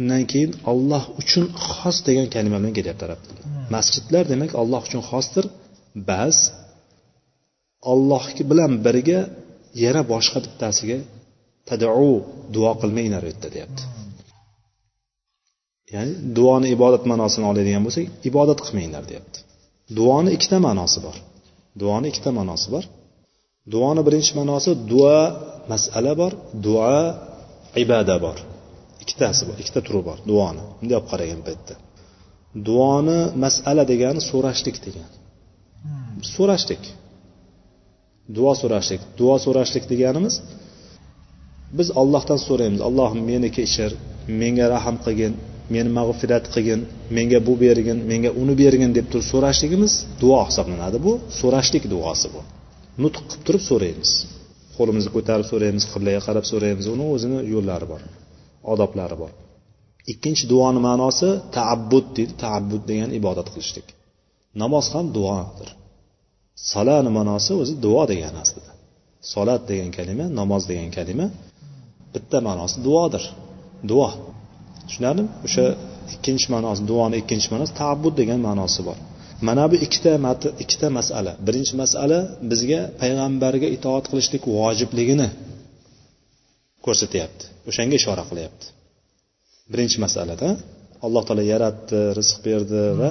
undan 0.00 0.22
keyin 0.32 0.50
olloh 0.72 1.02
uchun 1.20 1.44
xos 1.78 1.96
degan 2.08 2.26
kalima 2.34 2.56
bilan 2.60 2.74
kelyapti 2.78 3.02
arab 3.08 3.20
tilida 3.26 3.42
hmm. 3.46 3.64
masjidlar 3.74 4.24
demak 4.32 4.52
olloh 4.62 4.80
uchun 4.88 5.02
xosdir 5.12 5.44
ba'z 6.10 6.36
olloh 7.92 8.24
bilan 8.50 8.72
birga 8.86 9.20
yana 9.84 10.00
boshqa 10.12 10.38
bittasiga 10.46 10.98
tadau 11.68 12.02
duo 12.54 12.72
qilmanglar 12.82 13.22
u 13.26 13.28
yerda 13.32 13.48
deyapti 13.56 13.82
hmm. 13.82 14.12
ya'ni 15.94 16.12
duoni 16.36 16.66
ibodat 16.76 17.02
ma'nosini 17.10 17.44
oladigan 17.50 17.82
bo'lsak 17.86 18.04
ibodat 18.30 18.58
qilmanglar 18.66 19.02
deyapti 19.10 19.38
duoni 19.98 20.28
ikkita 20.36 20.56
ma'nosi 20.66 20.98
bor 21.06 21.16
duoni 21.82 22.06
ikkita 22.12 22.30
ma'nosi 22.38 22.68
bor 22.74 22.84
duoni 23.72 24.02
birinchi 24.06 24.32
ma'nosi 24.40 24.70
duo 24.90 25.18
masala 25.72 26.12
bor 26.22 26.32
duo 26.66 26.96
ibada 27.84 28.14
bor 28.24 28.38
ikkitasi 29.02 29.42
bor 29.48 29.56
ikkita 29.62 29.80
turi 29.86 30.00
bor 30.08 30.18
duoni 30.30 30.62
bunday 30.78 30.94
olib 31.00 31.06
qaragan 31.12 31.40
paytda 31.48 31.74
duoni 32.68 33.18
masala 33.44 33.82
degani 33.92 34.20
so'rashlik 34.30 34.76
degani 34.86 35.16
so'rashlik 36.34 36.82
duo 38.36 38.50
so'rashlik 38.62 39.00
duo 39.18 39.34
so'rashlik 39.44 39.84
deganimiz 39.92 40.34
biz 41.78 41.88
ollohdan 42.02 42.38
so'raymiz 42.46 42.80
allohim 42.88 43.20
meni 43.30 43.48
kechir 43.58 43.90
menga 44.40 44.66
rahm 44.76 44.96
qilgin 45.04 45.32
meni 45.74 45.90
mag'firat 45.98 46.44
qilgin 46.54 46.80
menga 47.16 47.38
bu 47.46 47.52
bergin 47.64 47.98
menga 48.10 48.30
uni 48.42 48.54
bergin 48.62 48.90
deb 48.98 49.06
turib 49.12 49.26
so'rashligimiz 49.32 49.92
duo 50.22 50.38
hisoblanadi 50.48 50.98
bu 51.06 51.12
so'rashlik 51.40 51.84
duosi 51.94 52.28
bu 52.34 52.40
nutq 53.04 53.18
qilib 53.30 53.40
turib 53.46 53.60
so'raymiz 53.70 54.10
qo'limizni 54.76 55.10
ko'tarib 55.16 55.46
so'raymiz 55.52 55.84
qiblaga 55.92 56.20
qarab 56.26 56.44
so'raymiz 56.52 56.86
uni 56.94 57.04
o'zini 57.14 57.38
yo'llari 57.54 57.86
bor 57.92 58.00
odoblari 58.72 59.16
bor 59.22 59.32
ikkinchi 60.12 60.44
duoni 60.52 60.80
ma'nosi 60.88 61.28
taabbud 61.58 62.04
deydi 62.16 62.32
taabbud 62.44 62.82
degani 62.90 63.12
ibodat 63.20 63.46
qilishlik 63.54 63.88
namoz 64.62 64.86
ham 64.94 65.04
duodir 65.16 65.68
salani 66.72 67.10
ma'nosi 67.18 67.50
o'zi 67.62 67.74
duo 67.84 68.02
degani 68.12 68.36
aslida 68.44 68.72
solat 69.34 69.62
degan 69.70 69.90
kalima 69.98 70.24
namoz 70.40 70.62
degan 70.70 70.90
kalima 70.98 71.26
bitta 72.14 72.36
ma'nosi 72.48 72.76
duodir 72.86 73.24
duo 73.90 74.08
tushunarlimi 74.88 75.30
o'sha 75.46 75.64
ikkinchi 76.14 76.46
ma'nosi 76.54 76.80
duoni 76.90 77.14
ikkinchi 77.22 77.48
ma'nosi 77.52 77.72
taabbud 77.82 78.12
degan 78.20 78.38
ma'nosi 78.48 78.80
bor 78.88 78.98
mana 79.40 79.64
bu 79.70 79.76
ikkita 79.84 80.10
ikkita 80.62 80.88
masala 80.98 81.32
birinchi 81.46 81.74
masala 81.82 82.18
bizga 82.52 82.80
payg'ambarga 83.02 83.68
itoat 83.76 84.04
qilishlik 84.12 84.42
vojibligini 84.56 85.28
ko'rsatyapti 86.86 87.44
o'shanga 87.68 87.94
ishora 88.00 88.22
qilyapti 88.30 88.66
birinchi 89.72 89.98
masalada 90.06 90.48
alloh 91.06 91.22
taolo 91.28 91.42
yaratdi 91.54 91.98
rizq 92.18 92.36
berdi 92.48 92.82
va 93.00 93.10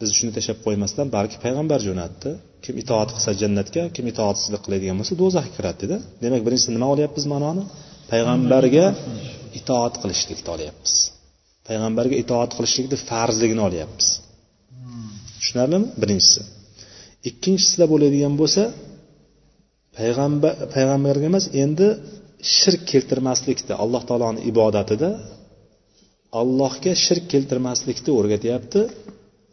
biz 0.00 0.08
shuni 0.18 0.32
tashlab 0.38 0.58
qo'ymasdan 0.66 1.06
balki 1.16 1.36
payg'ambar 1.44 1.78
jo'natdi 1.88 2.30
kim 2.64 2.74
itoat 2.82 3.08
qilsa 3.16 3.30
jannatga 3.42 3.82
kim 3.96 4.06
itoatsizlik 4.12 4.62
qiladigan 4.66 4.96
bo'lsa 5.00 5.14
do'zaxga 5.22 5.52
kiradi 5.56 5.78
dedi 5.84 5.96
demak 6.24 6.42
birinchisi 6.46 6.70
nima 6.76 6.86
olyapmiz 6.94 7.24
ma'noni 7.34 7.62
payg'ambarga 8.12 8.86
itoat 9.60 9.94
qilishlikni 10.02 10.48
olyapmiz 10.56 10.94
payg'ambarga 11.68 12.14
itoat 12.24 12.50
qilishlikni 12.58 12.96
farzligini 13.10 13.62
olyapmiz 13.68 14.08
tushunarlimi 15.44 15.86
birinchisi 16.02 16.42
ikkinchisida 17.30 17.84
bo'ladigan 17.92 18.34
bo'lsa 18.40 18.62
payg'ambar 19.96 20.52
payg'ambarga 20.74 21.24
emas 21.30 21.46
endi 21.64 21.86
shirk 22.58 22.80
keltirmaslikda 22.92 23.72
alloh 23.84 24.02
taoloni 24.08 24.40
ibodatida 24.52 25.10
allohga 26.40 26.92
shirk 27.04 27.24
keltirmaslikni 27.32 28.10
o'rgatyapti 28.18 28.80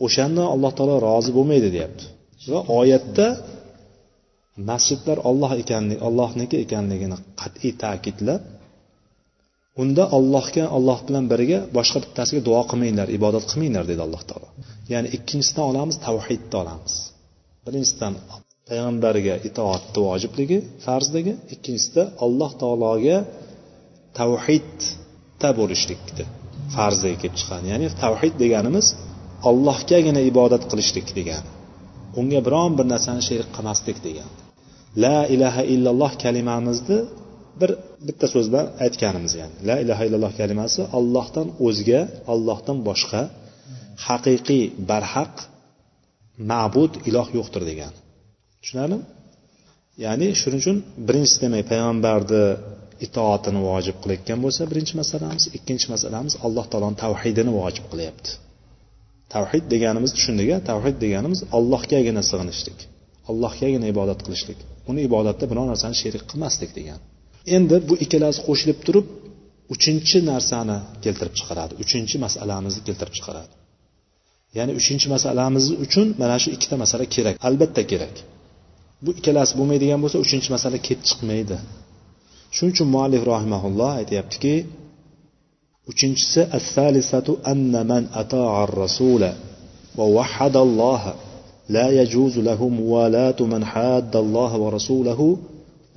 o'shandan 0.05 0.47
alloh 0.53 0.71
taolo 0.77 0.95
rozi 1.07 1.31
bo'lmaydi 1.37 1.69
deyapti 1.75 2.05
va 2.53 2.59
oyatda 2.81 3.27
masjidlar 4.69 5.17
olloh 5.29 5.51
ekanligi 5.61 5.99
ollohniki 6.09 6.55
ekanligini 6.65 7.17
qat'iy 7.41 7.71
ta'kidlab 7.83 8.41
unda 9.81 10.03
ollohga 10.17 10.65
olloh 10.77 10.99
bilan 11.07 11.23
birga 11.31 11.59
boshqa 11.77 11.97
bittasiga 12.05 12.41
duo 12.47 12.61
qilmanglar 12.69 13.07
ibodat 13.17 13.43
qilmanglar 13.51 13.83
dedi 13.91 14.01
alloh 14.07 14.21
taolo 14.31 14.47
ya'ni 14.93 15.07
ikkinchisidan 15.17 15.65
olamiz 15.71 15.95
tavhidni 16.07 16.55
olamiz 16.63 16.93
birinchisidan 17.65 18.13
payg'ambarga 18.69 19.35
itoatni 19.49 19.99
vojibligi 20.09 20.59
farzligi 20.85 21.33
ikkinchisida 21.55 22.03
alloh 22.25 22.51
taologa 22.63 23.17
tavhidda 24.19 25.49
bo'lishlikni 25.59 26.23
farziga 26.75 27.15
kelib 27.21 27.35
chiqadi 27.41 27.65
ya'ni 27.73 27.85
tavhid 28.05 28.33
deganimiz 28.43 28.87
ollohgagina 29.49 30.21
ibodat 30.31 30.63
qilishlik 30.71 31.07
degani 31.19 31.49
unga 32.21 32.39
biron 32.47 32.71
bir 32.77 32.85
narsani 32.93 33.21
sherik 33.29 33.49
qilmaslik 33.55 33.97
degani 34.07 34.33
la 35.05 35.17
ilaha 35.35 35.61
illalloh 35.73 36.11
kalimamizni 36.23 36.99
bir 37.61 37.71
bitta 38.07 38.25
so'z 38.33 38.47
bilan 38.51 38.67
aytganimiz 38.85 39.31
ya'ni 39.41 39.55
la 39.69 39.75
ilaha 39.83 40.01
illalloh 40.07 40.33
kalimasi 40.41 40.81
ollohdan 40.99 41.47
o'zga 41.67 41.99
ollohdan 42.33 42.77
boshqa 42.89 43.21
haqiqiy 44.09 44.63
barhaq 44.91 45.33
ma'bud 46.51 46.91
iloh 47.09 47.27
yo'qdir 47.37 47.61
degan 47.71 47.93
tushunarlimi 48.61 49.03
ya'ni 50.05 50.27
shuning 50.41 50.59
uchun 50.63 50.77
birinchisi 51.07 51.37
demak 51.43 51.63
payg'ambarni 51.73 52.43
itoatini 53.05 53.59
vojib 53.69 53.95
qilayotgan 54.03 54.39
bo'lsa 54.45 54.61
birinchi 54.71 54.93
masalamiz 55.01 55.43
ikkinchi 55.57 55.87
masalamiz 55.93 56.33
alloh 56.45 56.65
taoloni 56.71 56.97
tavhidini 57.05 57.51
vojib 57.61 57.85
qilyapti 57.91 58.29
tavhid 59.35 59.63
deganimiz 59.73 60.11
a 60.55 60.57
tavhid 60.71 60.95
deganimiz 61.05 61.39
allohgagina 61.57 62.21
sig'inishlik 62.31 62.79
allohgagina 63.31 63.85
ibodat 63.93 64.19
qilishlik 64.25 64.59
uni 64.89 64.99
ibodatda 65.09 65.43
biror 65.51 65.65
narsani 65.71 65.95
sherik 66.01 66.23
qilmaslik 66.31 66.71
degan 66.79 66.99
endi 67.55 67.75
bu 67.87 67.93
ikkalasi 68.05 68.39
qo'shilib 68.49 68.79
turib 68.87 69.07
uchinchi 69.75 70.17
narsani 70.31 70.77
keltirib 71.03 71.33
chiqaradi 71.39 71.73
uchinchi 71.83 72.15
masalamizni 72.25 72.81
keltirib 72.87 73.13
chiqaradi 73.19 73.53
ya'ni 74.59 74.73
uchinchi 74.79 75.07
masalamiz 75.15 75.65
uchun 75.85 76.07
mana 76.21 76.35
shu 76.43 76.49
ikkita 76.55 76.75
masala 76.83 77.03
kerak 77.13 77.35
albatta 77.49 77.81
kerak 77.91 78.15
bu 79.03 79.09
ikkalasi 79.19 79.53
bo'lmaydigan 79.59 79.99
bo'lsa 80.03 80.17
uchinchi 80.25 80.49
masala 80.55 80.77
kelib 80.85 81.01
chiqmaydi 81.09 81.57
shuning 82.55 82.73
uchun 82.75 82.89
muallif 82.95 83.21
rahimaulloh 83.33 83.89
aytyaptiki 84.01 84.55
uchinchisi 85.91 86.41
assalisatu 86.57 87.31
anna 87.53 87.81
man 87.91 88.03
ataa 88.21 88.59
rasula 88.83 89.29
va 89.97 90.05
vahadalloh 90.17 91.01
لا 91.79 91.87
يجوز 92.03 92.35
له 92.49 92.59
موالاة 92.79 93.39
من 93.53 93.61
حاد 93.71 94.13
الله 94.25 94.51
ورسوله 94.63 95.19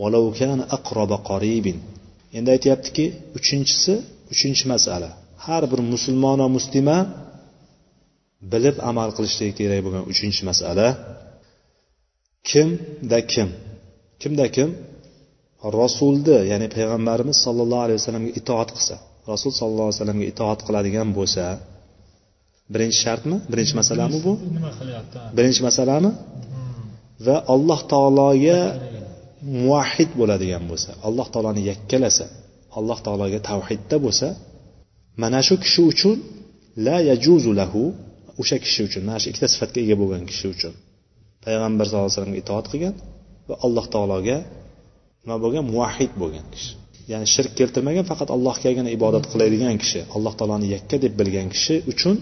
ولو 0.02 0.24
كان 0.40 0.58
أقرب 0.76 1.10
قريب 1.30 1.66
endi 2.36 2.50
aytyaptiki 2.56 3.04
uchinchisi 3.38 3.94
uchinchi 4.32 4.64
masala 4.74 5.08
har 5.46 5.62
bir 5.70 5.80
musulmon 5.92 6.36
va 6.44 6.48
muslima 6.58 6.96
bilib 8.52 8.76
amal 8.90 9.11
qilishligi 9.16 9.52
kerak 9.61 9.80
bo'lgan 9.87 10.04
uchinchi 10.12 10.42
masala 10.50 10.87
kimda 12.50 13.18
kim 13.33 13.48
kimda 14.22 14.46
kim 14.57 14.70
rasulni 15.83 16.37
ya'ni 16.50 16.66
payg'ambarimiz 16.76 17.37
sollallohu 17.46 17.80
alayhi 17.87 17.98
vasallamga 18.00 18.33
itoat 18.40 18.68
qilsa 18.76 18.96
rasul 19.33 19.52
sollallohu 19.59 19.87
alayhi 19.87 19.96
vasallamga 19.98 20.26
itoat 20.33 20.59
qiladigan 20.66 21.09
bo'lsa 21.18 21.44
birinchi 22.72 22.98
shartmi 23.04 23.37
birinchi 23.52 23.74
masalami 23.80 24.18
bu 24.26 24.33
birinchi 25.37 25.62
masalami 25.68 26.11
va 27.26 27.37
alloh 27.54 27.80
taologa 27.94 28.59
muvahid 29.62 30.11
bo'ladigan 30.20 30.62
bo'lsa 30.70 30.90
alloh 31.09 31.26
taoloni 31.35 31.62
yakkalasa 31.72 32.24
alloh 32.78 32.98
taologa 33.07 33.38
tavhidda 33.50 33.96
bo'lsa 34.07 34.28
mana 35.22 35.38
shu 35.46 35.54
kishi 35.64 35.83
uchun 35.92 36.16
la 36.87 36.96
yajuzu 37.09 37.52
lahu 37.62 37.83
o'sha 38.40 38.57
kishi 38.64 38.81
uchun 38.88 39.03
mana 39.09 39.18
shu 39.23 39.29
ikkita 39.33 39.49
sifatga 39.55 39.79
ega 39.85 39.97
bo'lgan 40.03 40.23
kishi 40.31 40.47
uchun 40.55 40.73
payg'ambar 41.44 41.85
sallallohu 41.88 42.07
alayhi 42.09 42.16
vasallamga 42.18 42.40
itoat 42.44 42.66
qilgan 42.73 42.94
va 43.49 43.55
alloh 43.66 43.85
taologa 43.94 44.37
nima 45.23 45.37
bo'lgan 45.44 45.64
muvahid 45.73 46.12
bo'lgan 46.23 46.47
kishi 46.55 46.70
ya'ni 47.12 47.27
shirk 47.35 47.53
keltirmagan 47.59 48.05
faqat 48.11 48.29
allohgagina 48.37 48.90
ibodat 48.99 49.25
qiladigan 49.33 49.75
kishi 49.83 50.01
alloh 50.16 50.33
taoloni 50.38 50.66
yakka 50.77 50.97
deb 51.05 51.12
bilgan 51.20 51.47
kishi 51.55 51.75
uchun 51.92 52.16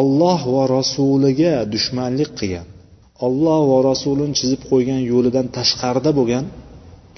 olloh 0.00 0.40
va 0.54 0.62
rasuliga 0.76 1.54
dushmanlik 1.74 2.30
qilgan 2.40 2.66
olloh 3.26 3.60
va 3.70 3.78
rasulini 3.90 4.34
chizib 4.40 4.60
qo'ygan 4.70 5.00
yo'lidan 5.12 5.46
tashqarida 5.58 6.10
bo'lgan 6.18 6.44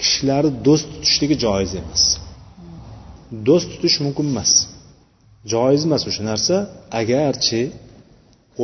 kishilarni 0.01 0.51
do'st 0.67 0.85
tutishligi 0.93 1.35
joiz 1.43 1.71
emas 1.81 2.01
do'st 3.47 3.67
tutish 3.73 3.97
mumkin 4.05 4.25
emas 4.33 4.51
joiz 5.53 5.81
emas 5.87 6.03
o'sha 6.09 6.23
narsa 6.29 6.55
agarchi 7.01 7.61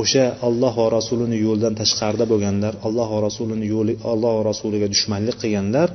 o'sha 0.02 0.26
olloh 0.48 0.74
va 0.82 0.88
rasulini 0.98 1.38
yo'lidan 1.46 1.74
tashqarida 1.82 2.26
bo'lganlar 2.32 2.74
alloh 2.88 3.08
va 3.16 3.20
rasulini 3.28 3.66
yo'li 3.74 3.94
alloh 4.14 4.32
va 4.38 4.44
rasuliga 4.52 4.88
dushmanlik 4.96 5.36
qilganlar 5.44 5.90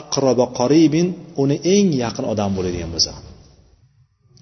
aqroba 0.00 0.46
qoribin 0.60 1.06
uni 1.42 1.56
eng 1.74 1.88
yaqin 2.04 2.24
odam 2.32 2.50
bo'ladigan 2.58 2.90
bo'lsa 2.96 3.12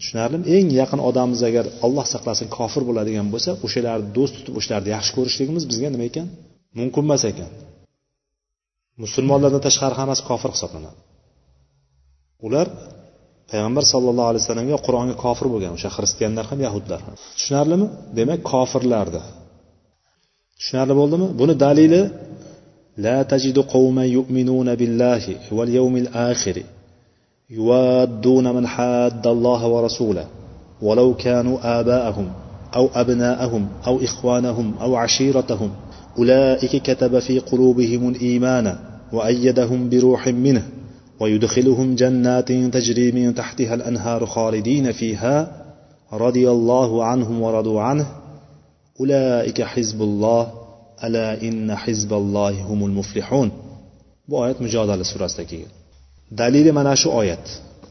tushunarlimi 0.01 0.45
eng 0.57 0.67
yaqin 0.81 1.01
odamimiz 1.11 1.41
agar 1.51 1.67
alloh 1.87 2.05
saqlasin 2.15 2.47
kofir 2.57 2.83
bo'ladigan 2.89 3.27
bo'lsa 3.35 3.51
o'shalarni 3.67 4.07
do'st 4.19 4.33
tutib 4.37 4.55
o'shalarni 4.61 4.89
yaxshi 4.97 5.13
ko'rishligimiz 5.17 5.65
bizga 5.71 5.89
nima 5.95 6.05
ekan 6.11 6.27
mumkin 6.79 7.03
emas 7.07 7.23
ekan 7.33 7.51
musulmonlardan 9.05 9.63
tashqari 9.69 9.95
hammasi 10.01 10.23
kofir 10.31 10.51
hisoblanadi 10.57 10.99
ular 12.49 12.67
payg'ambar 13.53 13.83
sallallohu 13.93 14.29
alayhi 14.33 14.45
vasallamga 14.45 14.77
qur'onga 14.87 15.15
kofir 15.25 15.47
bo'lgan 15.55 15.73
o'sha 15.77 15.89
xristianlar 15.97 16.45
ham 16.51 16.59
yahudlar 16.67 17.01
ham 17.07 17.15
tushunarlimi 17.39 17.87
demak 18.19 18.41
kofirlardi 18.53 19.21
tushunarli 20.61 20.95
bo'ldimi 21.01 21.27
buni 21.41 21.55
dalili 21.67 22.03
la 22.03 22.29
لا 23.07 23.23
تجد 23.33 23.59
قوما 23.75 24.05
يؤمنون 24.17 24.69
بالله 24.81 25.25
واليوم 25.57 25.95
الآخر 26.05 26.57
يوادون 27.59 28.47
من 28.57 28.65
حاد 28.67 29.27
الله 29.35 29.61
ورسوله 29.75 30.25
ولو 30.87 31.09
كانوا 31.25 31.57
آباءهم 31.81 32.27
أو 32.77 32.85
أبناءهم 33.03 33.63
أو 33.87 33.95
إخوانهم 34.09 34.67
أو 34.85 34.91
عشيرتهم 34.97 35.71
أولئك 36.19 36.73
كتب 36.89 37.19
في 37.19 37.35
قلوبهم 37.39 38.01
الإيمان 38.13 38.67
وأيدهم 39.13 39.81
بروح 39.93 40.23
منه 40.29 40.65
ويدخلهم 41.23 41.89
جنات 42.01 42.49
تجري 42.77 43.07
من 43.17 43.35
تحتها 43.41 43.73
الأنهار 43.79 44.21
خالدين 44.35 44.87
فيها 45.01 45.37
رضي 46.25 46.45
الله 46.57 46.91
عنهم 47.11 47.37
ورضوا 47.45 47.81
عنه 47.89 48.07
أولئك 49.01 49.59
حزب 49.73 50.01
الله 50.09 50.43
ألا 51.07 51.29
إن 51.49 51.67
حزب 51.83 52.11
الله 52.23 52.55
هم 52.71 52.81
المفلحون 52.85 53.51
bu 54.33 54.37
oyat 54.47 54.59
mujodala 54.67 55.05
surasida 55.13 55.45
kelgan 55.51 55.73
dalili 56.41 56.71
mana 56.79 56.93
shu 57.01 57.09
oyat 57.21 57.45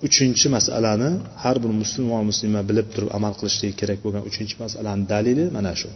uchinchi 0.07 0.47
masalani 0.55 1.09
har 1.43 1.55
bir 1.63 1.71
musulmon 1.81 2.21
muslima 2.31 2.61
bilib 2.69 2.87
turib 2.93 3.09
amal 3.17 3.33
qilishligi 3.39 3.75
kerak 3.81 3.99
bo'lgan 4.05 4.23
uchinchi 4.31 4.55
masalani 4.63 5.03
dalili 5.15 5.45
mana 5.57 5.71
shu 5.81 5.89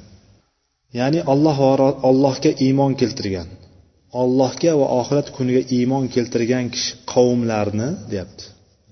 ya'ni 1.00 1.20
alloh 1.34 1.58
va 1.82 1.88
allohga 2.10 2.52
iymon 2.66 2.92
keltirgan 3.02 3.48
ollohga 4.22 4.72
va 4.82 4.88
oxirat 5.02 5.28
kuniga 5.38 5.62
iymon 5.78 6.04
keltirgan 6.16 6.66
kishi 6.74 6.92
qavmlarni 7.14 7.88
deyapti 8.12 8.44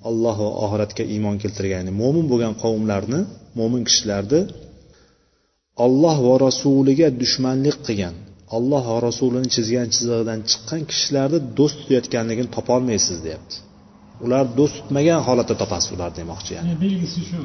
olloh 0.09 0.35
va 0.45 0.49
oxiratga 0.65 1.03
iymon 1.15 1.35
keltirgan 1.43 1.77
ya'ni 1.83 1.93
mo'min 2.03 2.25
bo'lgan 2.31 2.53
qavmlarni 2.65 3.19
mo'min 3.59 3.81
kishilarni 3.89 4.39
olloh 5.85 6.17
va 6.27 6.35
rasuliga 6.47 7.07
dushmanlik 7.21 7.77
qilgan 7.87 8.15
olloh 8.57 8.83
va 8.93 8.97
rasulini 9.09 9.47
chizgan 9.55 9.87
chizig'idan 9.95 10.39
chiqqan 10.51 10.81
kishilarni 10.91 11.39
do'st 11.59 11.75
tutayotganligini 11.81 12.49
topolmaysiz 12.57 13.17
deyapti 13.27 13.55
ular 14.25 14.45
do'st 14.59 14.73
tutmagan 14.79 15.19
holatda 15.27 15.55
topasiz 15.63 15.89
ularni 15.97 16.15
demoqchi 16.21 16.51
ya'ni 16.57 16.73
belgisi 16.85 17.21
shu 17.29 17.39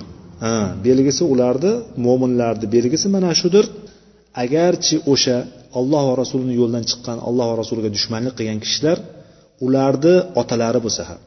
ha 0.44 0.52
belgisi 0.86 1.22
ularni 1.34 1.72
mo'minlarni 2.06 2.66
belgisi 2.76 3.06
mana 3.16 3.28
shudir 3.40 3.64
agarchi 4.44 4.94
o'sha 5.12 5.36
olloh 5.80 6.02
va 6.10 6.14
rasulini 6.22 6.54
yo'ldan 6.60 6.84
chiqqan 6.90 7.18
olloh 7.28 7.46
va 7.52 7.56
rasuliga 7.62 7.90
dushmanlik 7.96 8.34
qilgan 8.38 8.58
kishilar 8.64 8.98
ularni 9.66 10.14
otalari 10.40 10.80
bo'lsa 10.86 11.02
ham 11.08 11.20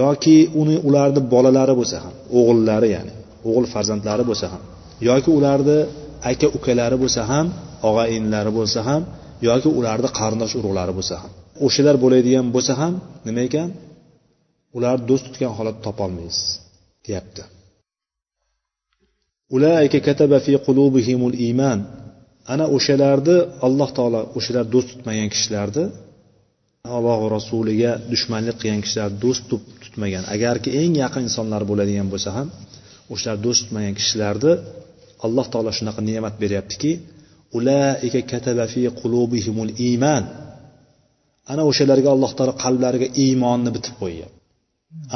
yoki 0.00 0.36
uni 0.60 0.76
ularni 0.88 1.20
bolalari 1.34 1.74
bo'lsa 1.80 1.96
ham 2.04 2.14
o'g'illari 2.38 2.88
ya'ni 2.96 3.12
o'g'il 3.48 3.66
farzandlari 3.74 4.24
bo'lsa 4.30 4.46
ham 4.52 4.62
yoki 5.08 5.30
ularni 5.38 5.78
aka 6.30 6.46
ukalari 6.58 6.96
bo'lsa 7.02 7.22
ham 7.30 7.46
og'a 7.88 8.04
inilari 8.16 8.52
bo'lsa 8.58 8.80
ham 8.88 9.02
yoki 9.48 9.68
ularni 9.78 10.08
qarindosh 10.18 10.54
urug'lari 10.60 10.92
bo'lsa 10.98 11.14
ham 11.22 11.30
o'shalar 11.66 11.96
bo'ladigan 12.04 12.46
bo'lsa 12.56 12.72
ham 12.80 12.92
nima 13.26 13.40
ekan 13.48 13.68
ularni 14.78 15.02
do'st 15.10 15.22
tutgan 15.26 15.50
holatda 15.58 15.80
topolmaysiz 15.86 16.46
deyapti 17.06 17.42
ana 22.50 22.64
o'shalarni 22.76 23.36
alloh 23.66 23.90
taolo 23.98 24.20
o'shalar 24.38 24.64
do'st 24.74 24.88
tutmagan 24.92 25.28
kishilarni 25.34 25.84
alloh 26.98 27.20
rasuliga 27.36 27.90
dushmanlik 28.12 28.56
qilgan 28.62 28.80
kishilar 28.86 29.10
do'st 29.24 29.42
tutmagan 29.84 30.24
agarki 30.36 30.70
eng 30.82 30.92
yaqin 31.02 31.22
insonlar 31.28 31.62
bo'ladigan 31.70 32.08
bo'lsa 32.14 32.30
ham 32.38 32.48
o'shalar 33.12 33.38
do'st 33.46 33.58
tutmagan 33.62 33.94
kishilarni 34.00 34.50
alloh 35.26 35.44
taolo 35.52 35.70
shunaqa 35.78 36.00
ne'mat 36.10 36.34
beryaptiki 36.42 36.92
ulaika 37.58 38.20
kataba 38.32 38.64
fi 38.74 38.80
qulubihimul 39.00 39.70
iymon 39.88 40.22
ana 41.52 41.62
o'shalarga 41.70 42.08
alloh 42.16 42.30
taolo 42.38 42.52
qalblariga 42.64 43.08
iymonni 43.24 43.70
bitib 43.76 43.94
qo'yyapti 44.02 44.38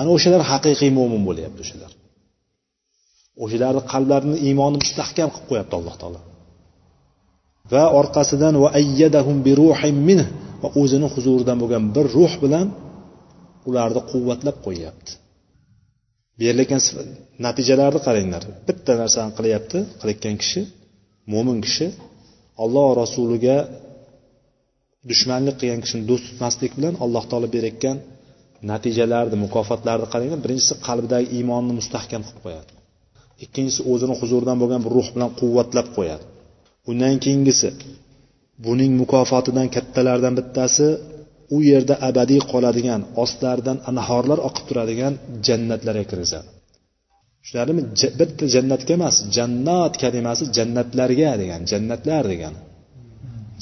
ana 0.01 0.09
o'shalar 0.17 0.43
haqiqiy 0.51 0.91
mo'min 0.99 1.23
bo'lyapti 1.29 1.61
o'shalar 1.65 1.93
o'shalarni 3.45 3.83
qalblarini 3.93 4.37
iymonni 4.47 4.77
mustahkam 4.85 5.29
qilib 5.35 5.47
qo'yapti 5.51 5.77
alloh 5.81 5.97
taolo 6.03 6.21
va 7.75 7.85
orqasidan 8.01 8.55
va 8.63 8.69
ayyadahum 8.81 9.37
bi 9.47 9.53
min 10.09 10.21
va 10.63 10.69
o'zini 10.83 11.07
huzuridan 11.15 11.57
bo'lgan 11.63 11.83
bir 11.97 12.07
ruh 12.19 12.33
bilan 12.45 12.67
ularni 13.69 14.01
quvvatlab 14.13 14.57
qo'yyapti 14.67 15.11
berilgan 16.41 16.81
natijalarni 17.47 18.01
qaranglar 18.07 18.43
bitta 18.69 18.93
narsani 19.03 19.33
qilyapti 19.39 19.79
qilayotgan 20.01 20.35
kishi 20.43 20.63
mo'min 21.35 21.59
kishi 21.67 21.87
olloh 22.65 22.87
rasuliga 23.03 23.57
dushmanlik 25.11 25.57
qilgan 25.61 25.81
kishini 25.85 26.05
do'st 26.11 26.25
tutmaslik 26.29 26.73
bilan 26.79 26.95
alloh 27.05 27.23
taolo 27.31 27.47
berayotgan 27.57 27.97
natijalarni 28.73 29.37
mukofotlarni 29.45 30.07
qaranglar 30.13 30.39
birinchisi 30.45 30.75
qalbidagi 30.87 31.27
iymonni 31.37 31.73
mustahkam 31.81 32.23
qilib 32.27 32.41
qo'yadi 32.47 32.73
ikkinchisi 33.45 33.81
o'zini 33.93 34.15
huzuridan 34.21 34.57
bo'lgan 34.63 34.81
bir 34.85 34.93
ruh 34.99 35.09
bilan 35.15 35.31
quvvatlab 35.41 35.89
qo'yadi 35.99 36.27
undan 36.91 37.17
keyingisi 37.25 37.69
buning 38.67 38.93
mukofotidan 39.01 39.67
kattalardan 39.77 40.35
bittasi 40.39 40.87
u 41.57 41.59
yerda 41.71 41.95
abadiy 42.09 42.41
qoladigan 42.53 43.01
ostlaridan 43.25 43.79
anhorlar 43.91 44.39
oqib 44.49 44.65
turadigan 44.71 45.13
jannatlarga 45.49 46.05
kirgizadi 46.11 46.49
tushunarlimi 47.45 47.83
bitta 48.21 48.45
jannatga 48.55 48.93
emas 48.99 49.17
jannat 49.37 49.93
kalimasi 50.03 50.45
jannatlarga 50.57 51.31
degan 51.43 51.61
jannatlar 51.73 52.25
degan 52.33 52.55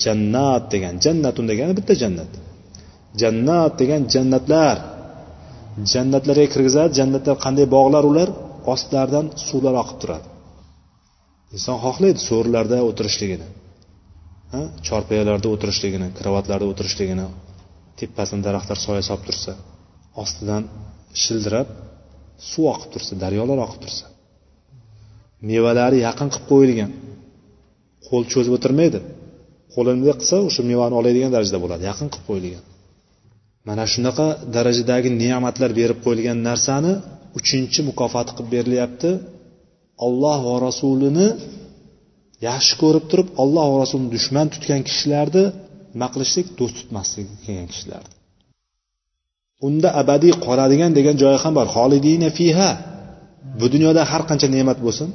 jannat 0.05 0.63
degan 0.75 0.95
jannatun 1.05 1.45
degani 1.51 1.73
bitta 1.79 1.95
jannat 2.03 2.31
jannat 3.23 3.73
degan 3.81 4.03
jannatlar 4.15 4.77
jannatlarga 5.93 6.47
kirgizadi 6.55 6.93
jannatlar 7.01 7.37
qanday 7.45 7.67
bog'lar 7.77 8.05
ular 8.13 8.29
ostlaridan 8.75 9.27
suvlar 9.49 9.75
oqib 9.83 9.99
turadi 10.03 10.27
inson 11.55 11.77
xohlaydi 11.87 12.21
so'rlarda 12.31 12.79
o'tirishligini 12.91 13.47
chorpayalarda 14.89 15.47
o'tirishligini 15.55 16.07
kravatlarda 16.19 16.67
o'tirishligini 16.73 17.27
tepasini 17.99 18.43
daraxtlar 18.47 18.79
soya 18.87 19.03
solib 19.09 19.23
tursa 19.29 19.53
ostidan 20.23 20.63
shildirab 21.23 21.69
suv 22.51 22.65
oqib 22.75 22.89
tursa 22.95 23.13
daryolar 23.23 23.59
oqib 23.67 23.81
tursa 23.85 24.05
mevalari 25.51 25.99
yaqin 26.07 26.29
qilib 26.35 26.47
qo'yilgan 26.53 26.91
qo'l 28.09 28.23
cho'zib 28.33 28.53
o'tirmaydi 28.59 28.99
bunday 29.89 30.13
qilsa 30.21 30.37
o'sha 30.49 30.61
mevani 30.71 30.95
oladigan 31.01 31.31
darajada 31.37 31.59
bo'ladi 31.65 31.83
yaqin 31.91 32.07
qilib 32.13 32.25
qo'yilgan 32.31 32.65
mana 33.69 33.83
shunaqa 33.93 34.27
darajadagi 34.57 35.09
ne'matlar 35.23 35.71
berib 35.81 35.99
qo'yilgan 36.07 36.39
narsani 36.49 36.93
uchinchi 37.39 37.79
mukofoti 37.89 38.31
qilib 38.37 38.49
berilyapti 38.57 39.11
olloh 40.07 40.39
va 40.49 40.55
rasulini 40.67 41.27
yaxshi 42.49 42.75
ko'rib 42.83 43.05
turib 43.11 43.29
olloh 43.43 43.65
va 43.73 43.77
rasulini 43.85 44.11
dushman 44.17 44.47
tutgan 44.55 44.81
kishilarni 44.89 45.45
nima 45.95 46.09
qilishlik 46.15 46.47
do'st 46.61 46.75
tutmaslik 46.81 47.27
kelgan 47.45 47.69
kishilarni 47.73 48.11
unda 49.69 49.89
abadiy 50.03 50.33
qoladigan 50.47 50.91
degan 50.99 51.17
joyi 51.23 51.39
ham 51.45 51.53
bor 51.59 51.67
xolidina 51.77 52.29
fiha 52.39 52.69
bu 53.61 53.65
dunyoda 53.75 54.03
har 54.13 54.23
qancha 54.31 54.49
ne'mat 54.57 54.79
bo'lsin 54.87 55.09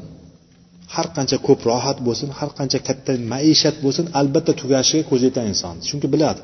har 0.96 1.08
qancha 1.18 1.38
ko'p 1.48 1.60
rohat 1.72 1.98
bo'lsin 2.08 2.30
har 2.40 2.50
qancha 2.58 2.80
katta 2.88 3.12
maishat 3.34 3.76
bo'lsin 3.86 4.06
albatta 4.20 4.52
tugashiga 4.62 5.04
ko'z 5.10 5.22
yetadi 5.28 5.48
inson 5.54 5.76
chunki 5.90 6.08
biladi 6.14 6.40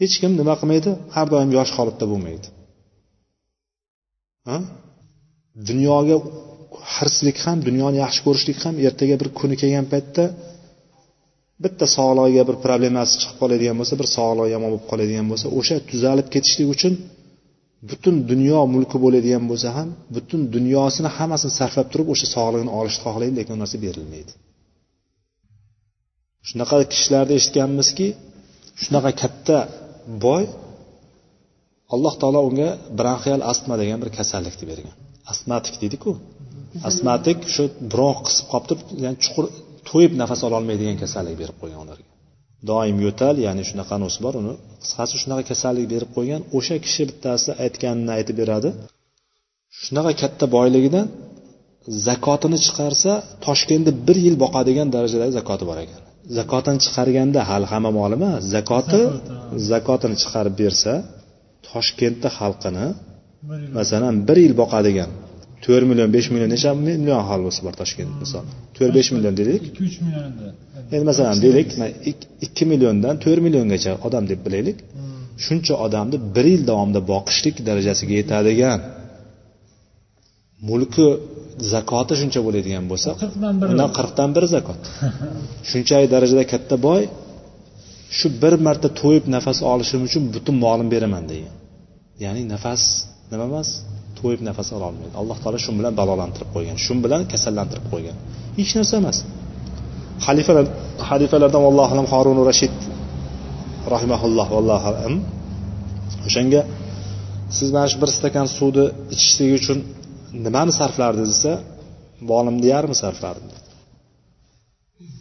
hech 0.00 0.14
kim 0.20 0.32
nima 0.40 0.54
qilmaydi 0.60 0.90
har 1.14 1.26
doim 1.34 1.48
yosh 1.56 1.72
holatda 1.78 2.04
bo'lmaydi 2.12 2.46
dunyoga 5.68 6.16
hirslik 6.98 7.36
ham 7.46 7.58
dunyoni 7.68 7.98
yaxshi 8.04 8.20
ko'rishlik 8.26 8.58
ham 8.66 8.74
ertaga 8.88 9.14
bir 9.20 9.28
kuni 9.40 9.54
kelgan 9.62 9.86
paytda 9.92 10.24
bitta 11.64 11.84
sog'lig'iga 11.96 12.44
bir 12.48 12.56
problemasi 12.64 13.12
chiqib 13.22 13.36
qoladigan 13.42 13.76
bo'lsa 13.80 13.94
bir 14.00 14.06
sog'lig'i 14.16 14.52
yomon 14.56 14.68
bo'lib 14.72 14.84
qoladigan 14.90 15.26
bo'lsa 15.32 15.46
o'sha 15.58 15.74
tuzalib 15.90 16.26
ketishlik 16.34 16.68
uchun 16.74 16.92
butun 17.90 18.14
dunyo 18.30 18.58
mulki 18.74 18.96
bo'ladigan 19.04 19.44
bo'lsa 19.50 19.68
ham 19.78 19.88
butun 20.16 20.40
dunyosini 20.56 21.08
hammasini 21.16 21.52
sarflab 21.60 21.86
turib 21.92 22.08
o'sha 22.14 22.26
sog'lig'ini 22.36 22.72
olishni 22.78 23.00
xohlaydi 23.06 23.34
lekin 23.38 23.52
u 23.56 23.58
narsa 23.62 23.76
berilmaydi 23.86 24.32
shunaqa 26.48 26.74
kishilarni 26.94 27.34
eshitganmizki 27.40 28.06
shunaqa 28.82 29.10
katta 29.22 29.56
boy 30.24 30.44
alloh 31.94 32.14
taolo 32.20 32.40
unga 32.48 32.68
bronxial 32.98 33.40
astma 33.52 33.74
degan 33.80 33.98
bir 34.02 34.10
kasallikni 34.18 34.64
bergan 34.70 34.94
astmatik 35.32 35.76
deydiku 35.82 36.10
astmatik 36.88 37.38
shu 37.54 37.64
bron 37.92 38.14
qisib 38.26 38.46
qolib 38.52 38.80
turib 38.86 38.98
yani 39.04 39.16
chuqur 39.24 39.44
to'yib 39.90 40.12
nafas 40.22 40.40
ololmaydigan 40.48 40.96
kasallik 41.04 41.34
berib 41.42 41.56
qo'ygan 41.62 41.80
ularga 41.84 42.06
doim 42.70 42.96
yo'tal 43.06 43.36
ya'ni 43.46 43.62
shunaqa 43.70 43.96
nosi 44.04 44.18
bor 44.26 44.34
uni 44.42 44.54
qisqasi 44.82 45.14
shunaqa 45.22 45.44
kasallik 45.52 45.86
berib 45.94 46.10
qo'ygan 46.16 46.40
o'sha 46.58 46.76
kishi 46.84 47.02
bittasi 47.10 47.50
aytganini 47.64 48.10
aytib 48.18 48.36
beradi 48.42 48.70
shunaqa 49.84 50.12
katta 50.22 50.44
boyligidan 50.56 51.06
zakotini 52.06 52.58
chiqarsa 52.66 53.12
toshkentda 53.46 53.90
bir 54.06 54.16
yil 54.26 54.36
boqadigan 54.44 54.88
darajadagi 54.96 55.32
zakoti 55.38 55.64
bor 55.70 55.78
ekan 55.84 56.02
zakotini 56.38 56.78
chiqarganda 56.84 57.40
hali 57.50 57.66
hamma 57.72 57.90
mol 57.98 58.12
emas 58.18 58.40
zakoti 58.54 59.00
zakotini 59.70 60.16
chiqarib 60.22 60.54
bersa 60.62 60.92
toshkentda 61.70 62.28
xalqini 62.38 62.86
masalan 63.78 64.14
bir 64.28 64.38
yil 64.44 64.54
boqadigan 64.62 65.10
to'rt 65.66 65.84
million 65.90 66.08
besh 66.16 66.26
million 66.34 66.50
necha 66.56 66.70
million 66.88 67.18
aholi 67.24 67.42
bo'lsa 67.46 67.60
bor 67.66 67.74
toshkent 67.82 68.12
misol 68.22 68.44
to'rt 68.76 68.92
besh 68.98 69.08
million 69.16 69.32
deylik 69.40 69.62
ikki 69.68 69.82
uch 69.88 69.96
millionda 70.04 70.46
endi 70.94 71.04
masalan 71.10 71.36
deylik 71.44 71.68
ikki 72.46 72.64
milliondan 72.72 73.14
to'rt 73.24 73.40
milliongacha 73.46 73.92
odam 74.08 74.24
deb 74.30 74.40
bilaylik 74.46 74.78
hmm. 74.78 75.04
shuncha 75.46 75.74
odamni 75.86 76.16
bir 76.36 76.46
yil 76.52 76.62
davomida 76.70 77.00
boqishlik 77.12 77.56
darajasiga 77.68 78.12
yetadigan 78.20 78.78
mulki 80.68 81.06
zakoti 81.72 82.14
shuncha 82.20 82.40
bo'ladigan 82.46 82.84
bo'lsa 82.92 83.10
undan 83.72 83.88
qirqdan 83.98 84.28
biri 84.36 84.48
zakot 84.56 84.80
shunchalik 85.70 86.08
darajada 86.14 86.44
katta 86.52 86.74
boy 86.86 87.00
shu 88.18 88.26
bir 88.42 88.54
marta 88.66 88.88
to'yib 89.00 89.24
nafas 89.36 89.58
olishim 89.72 90.00
uchun 90.08 90.22
butun 90.34 90.54
molimni 90.64 90.90
beraman 90.94 91.24
degan 91.32 91.54
ya'ni 92.24 92.42
nafas 92.54 92.82
nima 93.32 93.46
emas 93.50 93.70
to'yib 94.22 94.40
nafas 94.48 94.68
ola 94.76 94.84
olmaydi 94.90 95.14
alloh 95.22 95.36
taolo 95.42 95.58
shu 95.66 95.70
bilan 95.80 95.92
balolantirib 96.00 96.48
qo'ygan 96.56 96.76
shu 96.86 96.92
bilan 97.04 97.20
kasallantirib 97.32 97.86
qo'ygan 97.92 98.16
hech 98.60 98.72
narsa 98.78 98.94
emas 99.02 99.18
xalifalar 100.26 100.64
xalifalardan 101.08 101.62
allohu 101.70 101.86
alam 101.94 102.06
horun 102.12 102.38
rashid 102.50 102.76
rahimaulloh 103.94 104.46
vallohu 104.56 104.86
alam 104.92 105.14
o'shanga 106.28 106.60
siz 107.58 107.68
mana 107.74 107.86
shu 107.92 107.98
bir 108.02 108.10
stakan 108.18 108.46
suvni 108.58 108.84
ichishlik 109.14 109.50
uchun 109.60 109.78
nimani 110.44 110.72
sarflardingiz 110.80 111.30
desa 111.36 111.52
bolimni 112.30 112.66
yarmi 112.74 112.96
sarflardim 113.04 113.48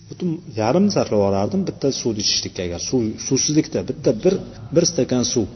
butun 0.10 0.30
yarim 0.62 0.86
sarflab 0.96 1.18
yuborardim 1.22 1.62
bitta 1.70 1.88
suvni 2.02 2.20
ichishlikka 2.26 2.62
agar 2.68 2.82
suv 2.90 3.02
suvsizlikda 3.28 3.80
bitta 3.90 4.10
bir 4.24 4.34
bir 4.76 4.84
stakan 4.94 5.24
suv 5.34 5.48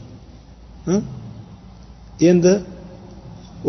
endi 2.30 2.52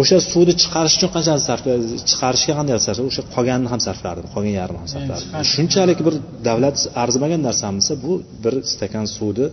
o'sha 0.02 0.18
suvni 0.32 0.54
chiqarish 0.62 0.96
uchun 1.00 1.10
qanchani 1.16 1.42
sarfla 1.50 1.72
chiqarishga 2.12 2.54
qanday 2.60 2.76
sarfla 2.88 3.04
o'sha 3.12 3.22
qolganini 3.36 3.70
ham 3.74 3.82
sarflardim 3.88 4.26
qolgan 4.36 4.54
yarmini 4.62 4.82
ham 4.84 4.90
sarflardim 4.96 5.28
shunchalik 5.54 6.00
bir 6.08 6.14
davlat 6.50 6.78
arzimagan 7.04 7.42
narsami 7.48 7.78
desa 7.84 7.94
bu 8.04 8.12
bir 8.44 8.54
stakan 8.74 9.06
suvni 9.18 9.46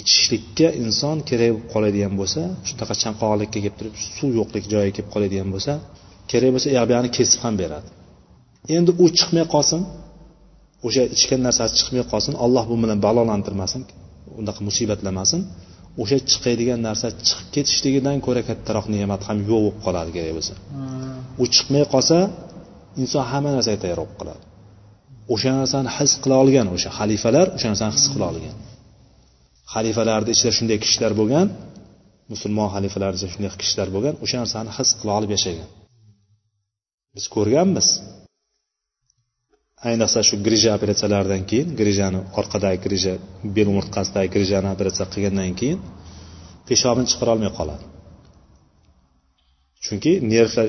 ichishlikka 0.00 0.68
inson 0.84 1.16
kerak 1.28 1.50
bo'lib 1.52 1.66
qoladigan 1.72 2.12
bo'lsa 2.20 2.40
shunaqa 2.68 2.94
chanqoqlikka 3.02 3.52
kelib 3.64 3.74
turib 3.78 3.94
suv 4.16 4.30
yo'qlik 4.40 4.64
joyiga 4.72 4.90
kelib 4.96 5.08
qoladigan 5.14 5.48
bo'lsa 5.54 5.72
kerak 6.30 6.50
bo'lsa 6.54 6.68
u 6.76 6.78
buyog'ini 6.90 7.10
kesib 7.18 7.38
ham 7.44 7.54
beradi 7.62 7.86
endi 8.78 8.90
u 9.02 9.04
chiqmay 9.18 9.44
qolsin 9.54 9.80
o'sha 10.86 11.02
ichgan 11.16 11.40
narsasi 11.46 11.72
chiqmay 11.80 12.04
qolsin 12.12 12.32
alloh 12.44 12.62
bu 12.70 12.74
bilan 12.82 12.98
balolantirmasin 13.06 13.82
unaqa 14.40 14.60
musibatlamasin 14.68 15.40
o'sha 16.02 16.18
chiqadigan 16.30 16.78
narsa 16.88 17.06
chiqib 17.28 17.46
ketishligidan 17.54 18.16
ko'ra 18.26 18.42
kattaroq 18.50 18.86
ne'mat 18.96 19.22
ham 19.28 19.38
yo'q 19.50 19.60
bo'lib 19.66 19.76
qoladi 19.84 20.10
kerak 20.16 20.32
bo'lsa 20.38 20.54
hmm. 20.58 21.42
u 21.42 21.44
chiqmay 21.54 21.84
qolsa 21.94 22.16
inson 23.02 23.22
hamma 23.32 23.50
narsaga 23.56 23.78
tayyor 23.82 23.98
bo'lib 24.00 24.14
qoladi 24.20 24.42
o'sha 25.34 25.50
narsani 25.60 25.88
his 25.98 26.12
qila 26.22 26.34
olgan 26.42 26.66
o'sha 26.76 26.90
xalifalar 26.98 27.46
o'sha 27.56 27.66
narsani 27.72 27.92
his 27.98 28.06
qila 28.12 28.24
olgan 28.32 28.54
xalifalarni 29.74 30.30
ichida 30.36 30.52
shunday 30.58 30.78
kishilar 30.84 31.12
bo'lgan 31.20 31.46
musulmon 32.32 32.68
xalifalarni 32.74 33.16
ichida 33.20 33.30
shunday 33.34 33.50
kishilar 33.62 33.88
bo'lgan 33.96 34.14
o'sha 34.24 34.36
narsani 34.42 34.68
his 34.78 34.90
qila 35.00 35.12
olib 35.18 35.30
yashagan 35.36 35.68
biz 37.16 37.24
ko'rganmiz 37.36 37.88
ayniqsa 39.90 40.18
shu 40.28 40.34
grija 40.46 40.70
operatsiyalaridan 40.78 41.42
keyin 41.50 41.68
grijani 41.80 42.20
orqadagi 42.40 42.78
grija 42.86 43.12
bel 43.56 43.66
umurtqasidagi 43.72 44.28
grijani 44.36 44.68
operatsiya 44.74 45.06
qilgandan 45.14 45.50
keyin 45.60 45.78
peshobini 46.68 47.06
chiqarolmay 47.12 47.50
qoladi 47.58 47.84
chunki 49.84 50.12
nervlar 50.32 50.66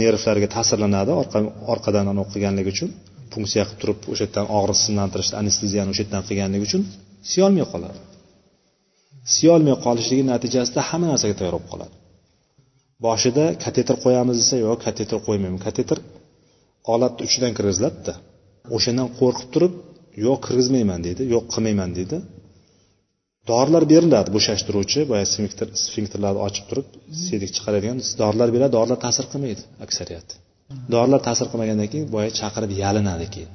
nervlarga 0.00 0.48
ta'sirlanadi 0.56 1.12
orqadan 1.74 2.06
anavi 2.12 2.28
qilganligi 2.34 2.70
uchun 2.74 2.90
funksiya 3.34 3.64
qilib 3.68 3.78
turib 3.82 3.98
o'sha 4.12 4.24
yerdan 4.26 4.46
og'riq 4.58 4.78
sinlantirishni 4.86 5.34
anesteziyani 5.42 5.88
o'sha 5.92 6.02
yerdan 6.04 6.22
qilganligi 6.28 6.64
uchun 6.68 6.82
siyolmay 7.32 7.66
qoladi 7.72 7.98
siyolmay 9.36 9.74
qolishligi 9.86 10.24
natijasida 10.32 10.80
hamma 10.90 11.06
narsaga 11.12 11.34
tayyor 11.38 11.54
bo'lib 11.56 11.66
qoladi 11.72 11.94
boshida 13.06 13.44
kateter 13.64 13.96
qo'yamiz 14.04 14.36
desa 14.42 14.56
yo'q 14.64 14.78
kateter 14.86 15.18
qo'ymayman 15.26 15.60
kateter 15.66 15.98
olatni 16.92 17.22
uchidan 17.28 17.52
kirgiziladida 17.58 18.14
o'shandan 18.76 19.08
qo'rqib 19.18 19.48
turib 19.54 19.72
yo'q 20.26 20.38
kirgizmayman 20.46 21.00
deydi 21.06 21.22
yo'q 21.34 21.44
qilmayman 21.54 21.90
deydi 21.98 22.18
dorilar 23.50 23.82
beriladi 23.92 24.28
bo'shashtiruvchi 24.36 25.00
boya 25.10 25.24
sfinktr 25.32 25.68
sfinkterlarni 25.84 26.40
ochib 26.48 26.64
turib 26.70 26.86
sedik 27.26 27.50
chiqaradigan 27.56 27.96
dorilar 28.22 28.48
beriladi 28.54 28.72
dorilar 28.78 28.98
ta'sir 29.06 29.26
qilmaydi 29.32 29.62
aksariyat 29.86 30.28
dorilar 30.94 31.20
ta'sir 31.28 31.46
qilmagandan 31.52 31.88
keyin 31.92 32.06
boya 32.14 32.28
chaqirib 32.40 32.70
yalinadi 32.82 33.26
keyin 33.34 33.50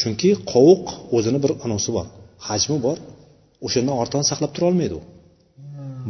chunki 0.00 0.30
qovuq 0.52 0.84
o'zini 1.16 1.38
bir 1.44 1.52
anavisi 1.64 1.90
bor 1.96 2.06
hajmi 2.48 2.78
bor 2.86 2.96
o'shandan 3.66 3.94
ortig'ini 4.02 4.26
saqlab 4.32 4.52
tura 4.56 4.66
olmaydi 4.70 4.94
u 5.00 5.02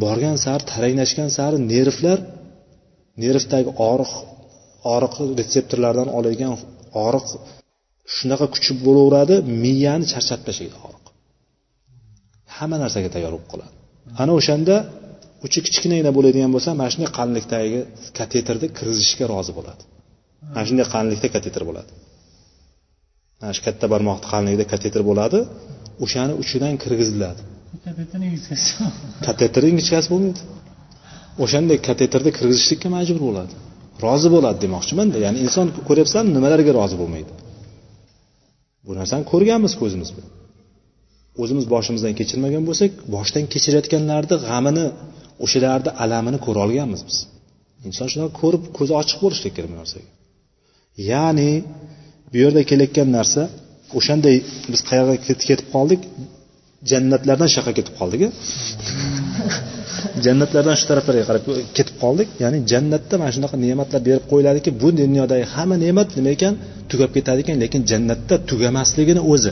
borgan 0.04 0.36
sari 0.44 0.62
taranglashgan 0.72 1.28
sari 1.38 1.56
nervlar 1.72 2.18
nervdagi 3.22 3.70
og'riq 3.92 4.12
og'riq 4.92 5.12
retseptorlardan 5.38 6.08
oladigan 6.18 6.52
og'riq 7.06 7.26
shunaqa 8.16 8.46
kuchi 8.54 8.72
bo'laveradi 8.86 9.34
miyani 9.62 10.06
charchatib 10.12 10.44
tashlaydi 10.48 10.76
og'riq 10.84 11.04
hamma 12.58 12.76
narsaga 12.84 13.08
tayyor 13.14 13.30
bo'lib 13.34 13.46
qoladi 13.52 13.72
ana 14.22 14.32
o'shanda 14.38 14.74
uchi 15.46 15.58
kichkinagina 15.66 16.10
bo'ladigan 16.16 16.50
bo'lsa 16.56 16.70
mana 16.80 16.88
shunday 16.94 17.10
qalinlikdagi 17.18 17.80
kateterni 18.18 18.66
kirgizishga 18.78 19.24
rozi 19.34 19.52
bo'ladi 19.58 19.82
mana 20.54 20.64
shunday 20.68 20.86
qalinlikda 20.94 21.28
kateter 21.36 21.62
bo'ladi 21.68 21.90
mana 23.40 23.52
shu 23.56 23.60
katta 23.68 23.86
barmoqni 23.92 24.22
qalinligida 24.32 24.64
kateter 24.72 25.02
bo'ladi 25.10 25.38
o'shani 26.04 26.32
uchidan 26.42 26.74
kirgiziladi 26.82 27.40
kateterni 29.28 29.66
ingichkasi 29.74 30.08
bo'lmaydi 30.14 30.40
o'shanday 31.44 31.78
kateterni 31.88 32.30
kirgizishlikka 32.38 32.86
majbur 32.96 33.20
bo'ladi 33.28 33.54
rozi 34.06 34.28
bo'ladi 34.34 34.58
demoqchimanda 34.64 35.16
ya'ni 35.24 35.38
inson 35.46 35.66
ko'ryapsanmi 35.88 36.30
nimalarga 36.36 36.70
rozi 36.80 36.96
bo'lmaydi 37.02 37.32
bu 38.86 38.90
narsani 38.98 39.24
ko'rganmiz 39.32 39.74
ko'zimiz 39.82 40.10
bilan 40.16 40.32
o'zimiz 41.42 41.64
boshimizdan 41.74 42.14
kechirmagan 42.20 42.62
bo'lsak 42.68 42.92
boshdan 43.14 43.44
kechirayotganlarni 43.52 44.36
g'amini 44.48 44.86
o'shalarni 45.44 45.90
alamini 46.04 46.38
ko'ra 46.46 46.60
olganmiz 46.66 47.00
biz 47.08 47.16
inson 47.88 48.06
shunaqa 48.12 48.32
ko'rib 48.42 48.64
ko'zi 48.78 48.92
ochiq 49.00 49.18
bo'lishi 49.24 49.48
kerak 49.56 49.68
bu 49.72 49.76
narsaga 49.80 50.08
ya'ni 51.12 51.50
bu 52.30 52.36
yerda 52.42 52.60
kelayotgan 52.70 53.08
narsa 53.18 53.42
o'shanday 53.98 54.36
biz 54.72 54.80
qayerga 54.90 55.14
ketib 55.26 55.60
qoldik 55.74 56.00
jannatlardan 56.90 57.48
shu 57.52 57.56
yoqqa 57.60 57.72
ketib 57.80 57.94
qoldik 58.00 58.20
jannatlardan 60.26 60.74
shu 60.80 60.84
taraflarga 60.90 61.24
qarab 61.28 61.42
ketib 61.76 61.94
qoldik 62.04 62.28
ya'ni 62.42 62.58
jannatda 62.72 63.14
mana 63.20 63.30
shunaqa 63.36 63.56
ne'matlar 63.64 64.00
berib 64.06 64.24
qo'yiladiki 64.32 64.70
bu 64.80 64.88
dunyodagi 64.98 65.44
hamma 65.54 65.76
ne'mat 65.84 66.08
nima 66.18 66.30
ekan 66.36 66.52
tugab 66.90 67.10
ketadi 67.16 67.38
ekan 67.44 67.56
lekin 67.64 67.80
jannatda 67.90 68.34
tugamasligini 68.50 69.22
o'zi 69.32 69.50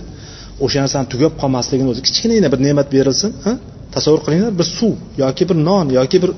o'sha 0.65 0.79
narsani 0.85 1.07
tugab 1.15 1.33
qolmasligini 1.43 1.89
o'zi 1.93 2.01
kichkinagina 2.07 2.49
bir 2.53 2.61
ne'mat 2.69 2.87
berilsin 2.95 3.31
tasavvur 3.95 4.21
qilinglar 4.27 4.53
bir 4.61 4.67
suv 4.79 4.93
yoki 5.23 5.45
bir 5.51 5.57
non 5.69 5.87
yoki 5.99 6.17
bir 6.23 6.31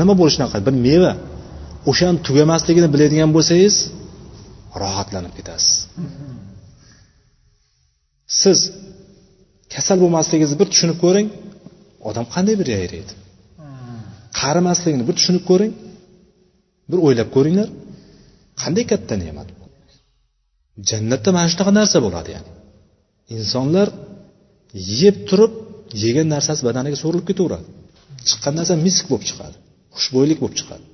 nima 0.00 0.14
bo'lishi 0.20 0.38
qarab 0.52 0.64
bir 0.68 0.74
meva 0.88 1.12
o'shani 1.90 2.18
tugamasligini 2.28 2.88
biladigan 2.94 3.30
bo'lsangiz 3.36 3.74
rohatlanib 4.84 5.32
ketasiz 5.38 5.72
siz 8.42 8.58
kasal 9.74 9.96
bo'lmasligingizni 10.04 10.56
bir 10.62 10.68
tushunib 10.72 10.98
ko'ring 11.06 11.28
odam 12.08 12.24
qanday 12.34 12.54
bir 12.60 12.68
yayraydi 12.74 13.12
qarimasligini 14.40 15.04
bir 15.08 15.14
tushunib 15.18 15.44
ko'ring 15.50 15.72
bir 16.90 16.98
o'ylab 17.06 17.28
ko'ringlar 17.36 17.68
qanday 18.62 18.84
katta 18.92 19.14
ne'mat 19.24 19.48
bu 19.58 19.64
jannatda 20.90 21.28
mana 21.36 21.46
shunaqa 21.52 21.72
narsa 21.80 21.98
bo'ladi 22.06 22.30
ya'ni 22.36 22.50
insonlar 23.36 23.88
yeb 25.02 25.16
turib 25.28 25.52
yegan 26.04 26.26
narsasi 26.34 26.62
badaniga 26.68 26.96
so'rilib 27.02 27.26
ketaveradi 27.30 27.66
chiqqan 28.28 28.52
narsa 28.58 28.72
misk 28.86 29.04
bo'lib 29.10 29.24
chiqadi 29.30 29.56
xushbo'ylik 29.96 30.38
bo'lib 30.42 30.56
chiqadi 30.60 30.84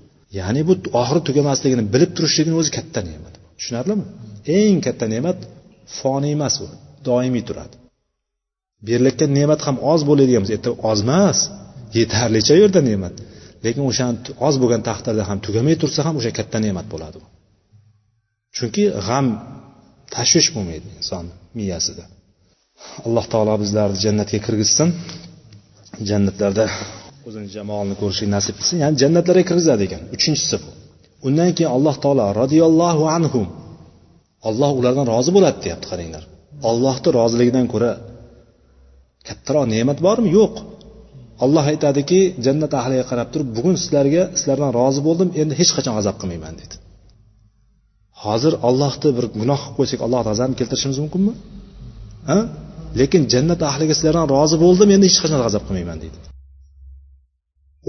ya'ni 0.41 0.61
bu 0.69 0.73
oxiri 1.01 1.21
tugamasligini 1.29 1.85
bilib 1.95 2.11
turishligini 2.17 2.55
o'zi 2.61 2.71
katta 2.79 3.01
ne'mat 3.11 3.35
tushunarlimi 3.59 4.05
eng 4.59 4.77
katta 4.87 5.05
ne'mat 5.15 5.39
foniy 5.99 6.33
emas 6.39 6.55
u 6.63 6.67
doimiy 7.09 7.45
turadi 7.49 7.75
berilayotgan 8.89 9.31
ne'mat 9.39 9.61
ham 9.67 9.77
oz 9.93 10.01
bo'ladigan 10.09 10.41
bo'lsa 10.45 10.57
ertaga 10.59 10.77
oz 10.91 10.99
emas 11.07 11.39
yetarlicha 12.01 12.55
yerda 12.63 12.81
ne'mat 12.91 13.15
lekin 13.65 13.83
o'shani 13.91 14.17
oz 14.49 14.55
bo'lgan 14.63 14.83
taqdirda 14.89 15.23
ham 15.31 15.39
tugamay 15.47 15.75
tursa 15.83 16.01
ham 16.07 16.15
o'sha 16.21 16.33
katta 16.39 16.59
ne'mat 16.67 16.87
bo'ladi 16.93 17.17
u 17.23 17.27
chunki 18.57 18.85
g'am 19.09 19.27
tashvish 20.17 20.49
bo'lmaydi 20.57 20.89
inson 21.01 21.25
miyasida 21.59 22.05
alloh 23.07 23.27
taolo 23.33 23.53
bizlarni 23.63 23.99
jannatga 24.05 24.39
kirgizsin 24.47 24.89
jannatlarda 26.11 26.65
o'zini 27.29 27.49
jamoalini 27.57 27.97
ko'rishlik 28.03 28.31
nasib 28.37 28.55
qilsin 28.59 28.77
ya'ni 28.85 28.97
jannatlarga 29.03 29.45
kirgizadi 29.51 29.83
ekan 29.89 30.03
uchinchisi 30.17 30.57
bu 30.63 30.69
undan 31.27 31.49
keyin 31.57 31.71
alloh 31.77 31.95
taolo 32.05 32.25
roziyallohu 32.43 33.05
anhu 33.19 33.41
olloh 34.49 34.71
ulardan 34.79 35.07
rozi 35.15 35.31
bo'ladi 35.37 35.59
deyapti 35.65 35.87
qaranglar 35.93 36.25
ollohni 36.71 37.09
roziligidan 37.21 37.67
ko'ra 37.73 37.91
kattaroq 39.29 39.65
ne'mat 39.75 39.99
bormi 40.07 40.31
yo'q 40.41 40.55
alloh 41.45 41.65
aytadiki 41.73 42.19
jannat 42.47 42.73
ahliga 42.81 43.05
qarab 43.11 43.29
turib 43.33 43.49
bugun 43.57 43.75
sizlarga 43.83 44.23
sizlardan 44.39 44.71
rozi 44.81 45.01
bo'ldim 45.09 45.29
endi 45.41 45.53
hech 45.61 45.71
qachon 45.77 45.95
azob 46.01 46.17
qilmayman 46.23 46.55
dedi 46.61 46.75
hozir 48.25 48.53
ollohni 48.69 49.09
bir 49.19 49.25
gunoh 49.41 49.61
qilib 49.65 49.77
qo'ysak 49.79 50.01
alloh 50.07 50.21
g'azab 50.29 50.51
keltirishimiz 50.59 50.99
mumkinmi 51.03 51.33
ha 52.31 52.37
lekin 53.01 53.23
jannat 53.33 53.61
ahliga 53.71 53.95
sizlardan 53.99 54.27
rozi 54.37 54.57
bo'ldim 54.65 54.89
endi 54.95 55.05
hech 55.11 55.19
qachon 55.25 55.39
g'azab 55.45 55.63
qilmayman 55.69 55.99
deydi 56.05 56.19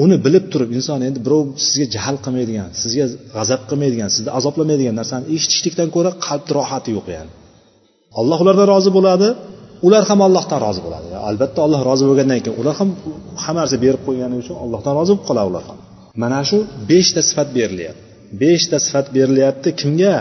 uni 0.04 0.16
bilib 0.26 0.46
turib 0.54 0.70
inson 0.78 1.00
endi 1.08 1.20
birov 1.26 1.42
sizga 1.68 1.86
jahl 1.96 2.16
qilmaydigan 2.26 2.70
sizga 2.84 3.06
g'azab 3.38 3.62
qilmaydigan 3.70 4.10
sizni 4.16 4.30
azoblamaydigan 4.40 4.94
narsani 5.00 5.24
eshitishlikdan 5.36 5.88
ko'ra 5.96 6.12
qalbni 6.28 6.52
rohati 6.58 6.90
yo'q 6.98 7.08
ya'ni 7.18 7.32
alloh 8.20 8.38
ulardan 8.44 8.68
rozi 8.76 8.90
bo'ladi 8.98 9.30
ular 9.88 10.04
ham 10.12 10.20
allohdan 10.28 10.60
rozi 10.68 10.82
bo'ladi 10.86 11.08
albatta 11.30 11.60
alloh 11.66 11.80
rozi 11.90 12.04
bo'lgandan 12.10 12.40
keyin 12.44 12.58
ular 12.62 12.76
ham 12.80 12.90
hamma 13.44 13.60
narsa 13.64 13.76
berib 13.84 14.02
qo'ygani 14.08 14.36
uchun 14.44 14.56
allohdan 14.64 14.94
rozi 15.00 15.10
bo'lib 15.14 15.24
qoladi 15.30 15.48
ular 15.52 15.64
ham 15.70 15.78
mana 16.24 16.40
shu 16.50 16.58
beshta 16.92 17.20
sifat 17.30 17.48
berilyapti 17.58 18.02
beshta 18.42 18.78
sifat 18.86 19.06
berilyapti 19.18 19.70
kimga 19.82 20.14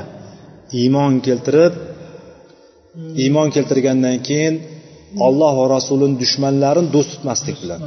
iymon 0.81 1.13
keltirib 1.27 1.73
iymon 3.25 3.49
keltirgandan 3.57 4.17
keyin 4.29 4.55
olloh 5.29 5.53
va 5.61 5.65
rasulini 5.77 6.15
dushmanlarini 6.25 6.89
do'st 6.97 7.11
tutmaslik 7.13 7.57
bilan 7.63 7.81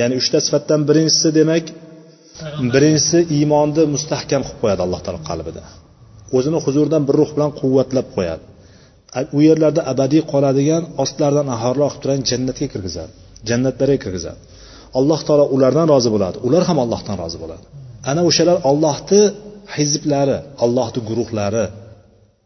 ya'ni 0.00 0.14
uchta 0.22 0.38
sifatdan 0.46 0.80
birinchisi 0.88 1.28
demak 1.38 1.64
birinchisi 2.74 3.18
iymonni 3.36 3.82
mustahkam 3.94 4.42
qilib 4.48 4.58
qo'yadi 4.62 4.82
alloh 4.86 5.00
taolo 5.04 5.20
qalbida 5.30 5.62
o'zini 6.36 6.58
huzuridan 6.66 7.02
bir 7.08 7.14
ruh 7.20 7.30
bilan 7.36 7.50
quvvatlab 7.60 8.08
qo'yadi 8.16 8.44
u 9.36 9.38
yerlarda 9.48 9.82
abadiy 9.92 10.22
qoladigan 10.32 10.82
ostlardan 11.04 11.46
ahorlar 11.56 11.84
oqib 11.90 12.00
turgan 12.02 12.20
jannatga 12.30 12.66
kirgizadi 12.74 13.12
jannatlarga 13.48 13.98
kirgizadi 14.04 14.38
alloh 14.98 15.20
taolo 15.28 15.44
ulardan 15.54 15.86
rozi 15.94 16.08
bo'ladi 16.14 16.36
ular 16.48 16.62
ham 16.68 16.78
allohdan 16.84 17.16
rozi 17.24 17.38
bo'ladi 17.42 17.62
ana 18.10 18.20
o'shalar 18.28 18.56
ollohni 18.72 19.22
hizblari 19.76 20.36
ollohni 20.64 21.00
guruhlari 21.08 21.64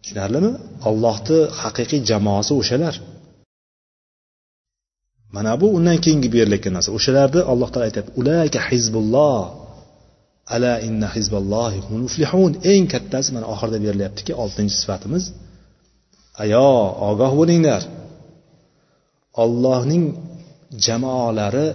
tushunarlimi 0.05 0.51
ollohni 0.91 1.39
haqiqiy 1.63 2.01
jamoasi 2.11 2.53
o'shalar 2.61 2.95
mana 5.37 5.53
bu 5.61 5.67
undan 5.79 5.99
keyingi 6.05 6.29
berilayotgan 6.35 6.73
narsa 6.77 6.91
o'shalarni 6.99 7.41
alloh 7.53 7.69
taolo 7.73 7.87
aytyapti 7.89 8.11
ulayka 8.21 8.59
hizbulloh 8.69 9.41
ala 10.55 10.73
inna 10.89 11.09
hizballohi 11.17 11.79
muflihun 12.05 12.53
eng 12.73 12.85
kattasi 12.95 13.29
mana 13.37 13.47
oxirida 13.55 13.79
berilyaptiki 13.85 14.33
oltinchi 14.45 14.75
sifatimiz 14.83 15.25
ayo 16.43 16.65
ogoh 17.11 17.33
bo'linglar 17.41 17.83
ollohning 19.45 20.05
jamoalari 20.87 21.67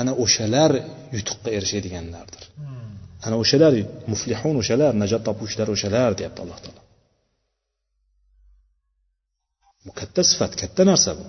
ana 0.00 0.12
o'shalar 0.24 0.70
yutuqqa 1.16 1.48
erishadiganlardir 1.58 2.42
hmm. 2.58 2.90
ana 3.26 3.36
o'shalar 3.42 3.72
muflihun 4.12 4.54
o'shalar 4.62 4.92
najot 5.02 5.22
topuvchilar 5.28 5.68
o'shalar 5.74 6.10
deyapti 6.20 6.38
alloh 6.44 6.58
taolo 6.64 6.80
bu 9.86 9.90
katta 10.00 10.22
sifat 10.30 10.52
katta 10.60 10.82
narsa 10.90 11.10
bu 11.18 11.24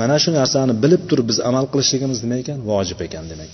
mana 0.00 0.14
shu 0.22 0.30
narsani 0.38 0.72
bilib 0.84 1.02
turib 1.10 1.26
biz 1.30 1.38
amal 1.50 1.64
qilishligimiz 1.72 2.18
nima 2.24 2.36
ekan 2.42 2.58
vojib 2.70 2.98
ekan 3.06 3.24
demak 3.32 3.52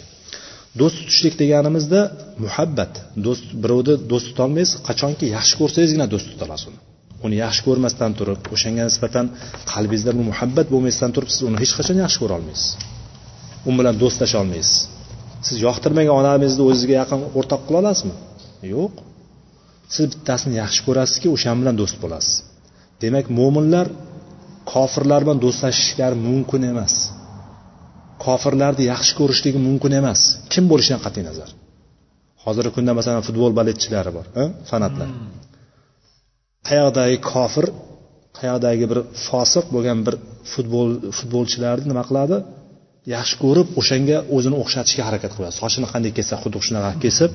do'st 0.80 0.96
tutishlik 1.00 1.35
deganimizda 1.42 2.00
muhabbat 2.44 2.92
do'st 3.26 3.46
birovni 3.62 3.94
do'st 4.12 4.26
tutolmaysiz 4.30 4.74
qachonki 4.88 5.24
yaxshi 5.37 5.54
ko'rsangizgina 5.61 6.07
do'st 6.14 6.26
tutolasiz 6.33 6.66
uni 6.72 6.80
uni 7.28 7.37
yaxshi 7.44 7.62
ko'rmasdan 7.66 8.12
turib 8.20 8.48
o'shanga 8.56 8.84
nisbatan 8.90 9.26
qalbingizda 9.72 10.12
bu 10.18 10.22
muhabbat 10.30 10.66
bo'lmasdan 10.74 11.10
turib 11.16 11.30
siz 11.34 11.40
uni 11.48 11.56
hech 11.62 11.72
qachon 11.78 11.96
yaxshi 12.04 12.18
ko'ra 12.22 12.34
olmaysiz 12.38 12.68
u 13.68 13.70
bilan 13.78 13.94
do'stlasha 14.02 14.37
olmaysiz 14.42 14.78
siz 15.46 15.56
yoqtirmagan 15.66 16.14
onangizni 16.20 16.62
o'zizga 16.68 16.94
yaqin 17.00 17.18
o'rtoq 17.38 17.60
qila 17.66 17.76
olasizmi 17.82 18.14
yo'q 18.76 18.92
siz 19.94 20.04
bittasini 20.12 20.54
yaxshi 20.62 20.80
ko'rasizki 20.87 21.26
o'sha 21.34 21.48
bilan 21.60 21.74
do'st 21.82 21.96
bo'lasiz 22.04 22.34
demak 23.02 23.26
mo'minlar 23.40 23.87
kofirlar 24.72 25.20
bilan 25.24 25.38
do'stlashishlari 25.44 26.16
mumkin 26.28 26.60
emas 26.72 26.94
kofirlarni 28.24 28.82
yaxshi 28.92 29.12
ko'rishligi 29.20 29.58
mumkin 29.68 29.92
emas 30.00 30.20
kim 30.52 30.64
bo'lishidan 30.72 31.00
qat'iy 31.06 31.24
nazar 31.30 31.48
hozirgi 32.44 32.70
kunda 32.76 32.92
masalan 32.98 33.22
futbol 33.28 33.52
baletchilari 33.58 34.10
bor 34.16 34.26
fanatlar 34.70 35.10
hmm. 35.12 35.43
qayoqdagi 36.68 37.16
kofir 37.33 37.66
qayoqdagi 38.38 38.85
bir 38.92 39.00
fosiq 39.29 39.66
bo'lgan 39.74 39.98
bir 40.07 40.14
futbol 40.53 40.88
futbolchilarni 41.18 41.87
nima 41.92 42.05
qiladi 42.09 42.37
yaxshi 43.16 43.35
ko'rib 43.44 43.66
o'shanga 43.81 44.18
o'zini 44.37 44.57
o'xshatishga 44.62 45.03
harakat 45.09 45.33
qiladi 45.37 45.55
sochini 45.62 45.87
qanday 45.92 46.12
kessa 46.18 46.35
xuddi 46.42 46.59
shunaqa 46.68 46.90
kesib 47.05 47.31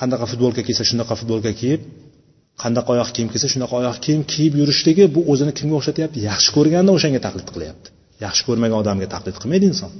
qanaqa 0.00 0.24
futbolka 0.32 0.60
kiysa 0.68 0.82
shunaqa 0.90 1.14
futbolka 1.20 1.50
kiyib 1.60 1.80
qandaqa 2.62 2.88
oyoq 2.94 3.10
kiyim 3.14 3.28
kiysa 3.32 3.46
shunaqa 3.54 3.74
oyoq 3.80 3.96
kiyim 4.04 4.20
kiyib 4.32 4.52
yurishligi 4.60 5.04
bu 5.14 5.20
o'zini 5.32 5.52
kimga 5.58 5.74
o'xshatyapti 5.80 6.18
yaxshi 6.30 6.50
ko'rganda 6.56 6.90
o'shanga 6.96 7.20
taqlid 7.26 7.48
qilyapti 7.54 7.88
yaxshi 8.24 8.42
ko'rmagan 8.48 8.76
odamga 8.82 9.06
taqlid 9.14 9.36
qilmaydi 9.42 9.66
inson 9.72 9.92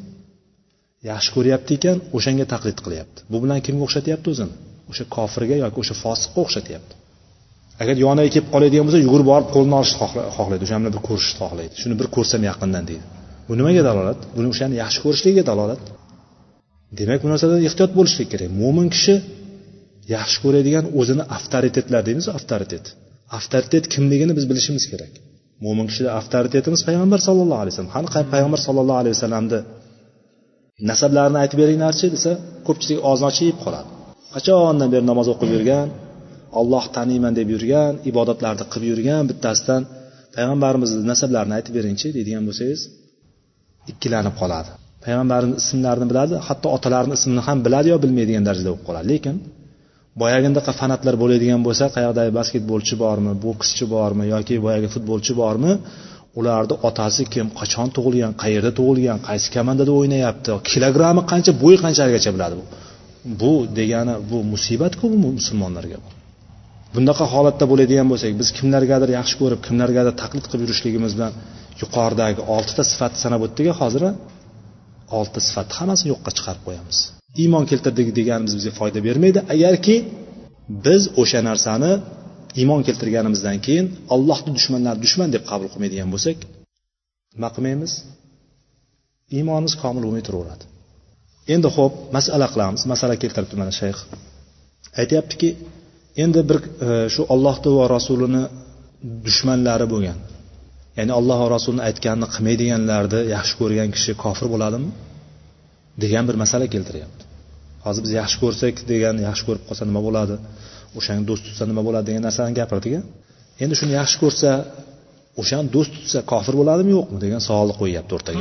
yaxshi 1.10 1.30
ko'ryapti 1.36 1.72
ekan 1.78 1.98
o'shanga 2.16 2.46
taqlid 2.54 2.78
qilyapti 2.86 3.18
bu 3.32 3.36
bilan 3.44 3.58
kimga 3.66 3.82
o'xshatyapti 3.86 4.26
o'zini 4.34 4.54
o'sha 4.90 5.04
kofirga 5.16 5.56
yoki 5.62 5.76
o'sha 5.82 5.94
fosiqqa 6.04 6.38
o'xshatyapti 6.46 6.94
agar 7.82 7.96
yoniga 8.04 8.28
kelib 8.34 8.46
qoladigan 8.54 8.84
bo'lsa 8.88 9.00
yugurib 9.06 9.26
borib 9.32 9.48
qo'lini 9.54 9.74
olishni 9.80 9.98
xohlaydi 10.36 10.62
o'sha 10.66 10.74
bilan 10.80 10.88
bir 10.96 11.00
ko'rishishni 11.08 11.36
xohlaydi 11.42 11.74
shuni 11.82 11.94
bir 12.00 12.06
ko'rsam 12.16 12.40
yaqindan 12.50 12.84
deydi 12.90 13.04
bu 13.48 13.52
nimaga 13.60 13.82
dalolat 13.88 14.18
buni 14.36 14.48
o'shani 14.52 14.74
yaxshi 14.82 14.98
ko'rishligiga 15.04 15.44
dalolat 15.50 15.82
demak 16.98 17.20
bu 17.24 17.28
narsada 17.32 17.54
ehtiyot 17.68 17.92
bo'lishlik 17.98 18.28
kerak 18.32 18.48
mo'min 18.62 18.86
kishi 18.94 19.14
yaxshi 20.16 20.36
ko'radigan 20.44 20.84
o'zini 21.00 21.22
avtoritetlar 21.36 22.02
deymiz 22.08 22.26
avtoritet 22.38 22.84
avtoritet 23.38 23.84
kimligini 23.94 24.32
biz 24.38 24.44
bilishimiz 24.52 24.84
kerak 24.92 25.12
mo'min 25.66 25.86
kishida 25.90 26.08
avtoritetimiz 26.20 26.80
payg'ambar 26.88 27.20
sallallohu 27.26 27.58
alayhi 27.64 27.72
vasallam 27.74 27.92
qani 28.14 28.24
payg'ambar 28.34 28.60
sallallohu 28.66 28.98
alayhi 29.02 29.14
vasallamni 29.18 29.58
nasablarini 30.90 31.38
aytib 31.42 31.58
beringlarchi 31.62 32.06
desa 32.14 32.32
ko'pchilik 32.66 32.98
og'zini 33.10 33.28
ochib 33.30 33.56
qoladi 33.64 33.88
qachondan 34.34 34.88
beri 34.92 35.04
namoz 35.10 35.26
o'qib 35.34 35.50
yurgan 35.56 35.86
olloh 36.60 36.84
taniyman 36.96 37.32
deb 37.40 37.48
yurgan 37.54 37.92
ibodatlarni 38.10 38.64
qilib 38.72 38.88
yurgan 38.92 39.22
bittasidan 39.30 39.82
payg'ambarimizni 40.36 41.00
nasablarini 41.12 41.54
aytib 41.58 41.72
beringchi 41.78 42.06
deydigan 42.16 42.42
bo'lsangiz 42.48 42.80
ikkilanib 43.92 44.34
qoladi 44.42 44.70
payg'ambarimiz 45.04 45.56
ismlarini 45.62 46.06
biladi 46.12 46.34
hatto 46.48 46.66
otalarini 46.76 47.14
ismini 47.18 47.42
ham 47.48 47.58
biladi 47.66 47.86
yo 47.92 47.96
bilmaydigan 48.04 48.42
darajada 48.48 48.70
bo'lib 48.74 48.84
qoladi 48.88 49.06
lekin 49.14 49.34
unaqa 50.54 50.72
fanatlar 50.80 51.14
bo'ladigan 51.22 51.60
bo'lsa 51.66 51.84
qayerdagi 51.96 52.32
basketbolchi 52.40 52.94
bormi 53.02 53.32
bokschi 53.46 53.84
bormi 53.94 54.24
yoki 54.34 54.54
boyagi 54.64 54.88
futbolchi 54.94 55.32
bormi 55.40 55.72
ularni 56.40 56.74
otasi 56.88 57.22
kim 57.34 57.46
qachon 57.60 57.88
tug'ilgan 57.96 58.32
qayerda 58.42 58.70
tug'ilgan 58.78 59.18
qaysi 59.28 59.48
komandada 59.56 59.92
o'ynayapti 59.98 60.50
kilogrammi 60.70 61.22
qancha 61.30 61.52
bo'yi 61.62 61.76
qanchaligacha 61.84 62.30
biladi 62.36 62.54
bu 62.60 62.64
bu 63.40 63.50
degani 63.78 64.14
bu 64.30 64.38
musibatku 64.52 65.04
bu 65.12 65.16
musulmonlarga 65.38 65.98
bu 66.04 66.10
bunaqa 66.96 67.24
holatda 67.34 67.64
bo'ladigan 67.72 68.06
bo'lsak 68.12 68.32
biz 68.40 68.48
kimlargadir 68.58 69.08
yaxshi 69.18 69.34
ko'rib 69.40 69.60
kimlargadir 69.66 70.14
taqlid 70.22 70.44
qilib 70.50 70.62
yurishligimiz 70.66 71.12
bilan 71.16 71.32
yuqoridagi 71.82 72.40
oltita 72.56 72.82
sifat 72.92 73.12
sanab 73.22 73.40
o'tdik 73.46 73.66
hozir 73.80 74.02
oltita 75.18 75.40
sifatni 75.48 75.74
hammasini 75.80 76.08
yo'qqa 76.14 76.30
chiqarib 76.36 76.62
qo'yamiz 76.68 76.98
iymon 77.42 77.64
keltirdik 77.70 78.08
deganimiz 78.18 78.52
bizga 78.58 78.72
foyda 78.80 78.98
bermaydi 79.08 79.40
agarki 79.54 79.96
biz 80.86 81.02
o'sha 81.20 81.40
narsani 81.48 81.92
iymon 82.60 82.80
keltirganimizdan 82.86 83.56
keyin 83.66 83.84
allohni 84.14 84.50
dushmanlari 84.58 84.98
dushman 85.06 85.28
deb 85.36 85.44
qabul 85.50 85.68
qilmaydigan 85.72 86.08
bo'lsak 86.14 86.38
nima 87.38 87.48
qilmaymiz 87.54 87.92
iymonimiz 89.36 89.74
komil 89.82 90.02
bo'lmay 90.06 90.22
turaveradi 90.28 90.64
endi 91.54 91.68
ho'p 91.76 91.92
masala 92.16 92.46
qilamiz 92.52 92.82
masala 92.92 93.14
keltiribdi 93.22 93.56
mana 93.62 93.72
shayx 93.80 93.96
aytyaptiki 95.02 95.50
endi 96.22 96.40
bir 96.50 96.58
e, 96.86 96.88
shu 97.14 97.22
e, 97.24 97.26
ollohni 97.34 97.70
va 97.80 97.86
rasulini 97.96 98.42
dushmanlari 99.26 99.86
bo'lgan 99.94 100.16
ya'ni 100.98 101.12
alloh 101.20 101.36
va 101.44 101.48
rasulni 101.56 101.80
aytganini 101.88 102.26
qilmaydiganlarni 102.34 103.18
yaxshi 103.36 103.54
ko'rgan 103.60 103.88
kishi 103.96 104.12
kofir 104.24 104.46
bo'ladimi 104.54 104.88
degan 106.02 106.22
bir 106.28 106.36
masala 106.42 106.64
keltiryapti 106.74 107.22
hozir 107.84 108.00
biz 108.06 108.12
yaxshi 108.20 108.36
ko'rsak 108.42 108.74
degan 108.92 109.14
yaxshi 109.28 109.44
ko'rib 109.48 109.62
qolsa 109.68 109.82
nima 109.90 110.00
bo'ladi 110.08 110.34
o'shani 110.98 111.22
do'st 111.30 111.42
tutsa 111.48 111.64
nima 111.72 111.82
bo'ladi 111.86 112.04
degan 112.10 112.22
narsani 112.28 112.52
gapirdik 112.60 112.92
endi 113.62 113.74
shuni 113.80 113.92
yaxshi 114.00 114.16
ko'rsa 114.22 114.50
o'shani 115.40 115.66
do'st 115.76 115.90
tutsa 115.96 116.18
kofir 116.32 116.54
bo'ladimi 116.60 116.90
yo'qmi 116.98 117.18
degan 117.24 117.40
savolni 117.48 117.74
qo'yyapti 117.80 118.12
o'rtaga 118.16 118.40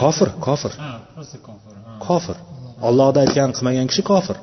kofir 0.00 0.28
kofir 0.46 0.72
kofir 2.08 2.36
ollohni 2.88 3.18
aytganini 3.24 3.54
qilmagan 3.58 3.88
kishi 3.92 4.04
kofir 4.12 4.38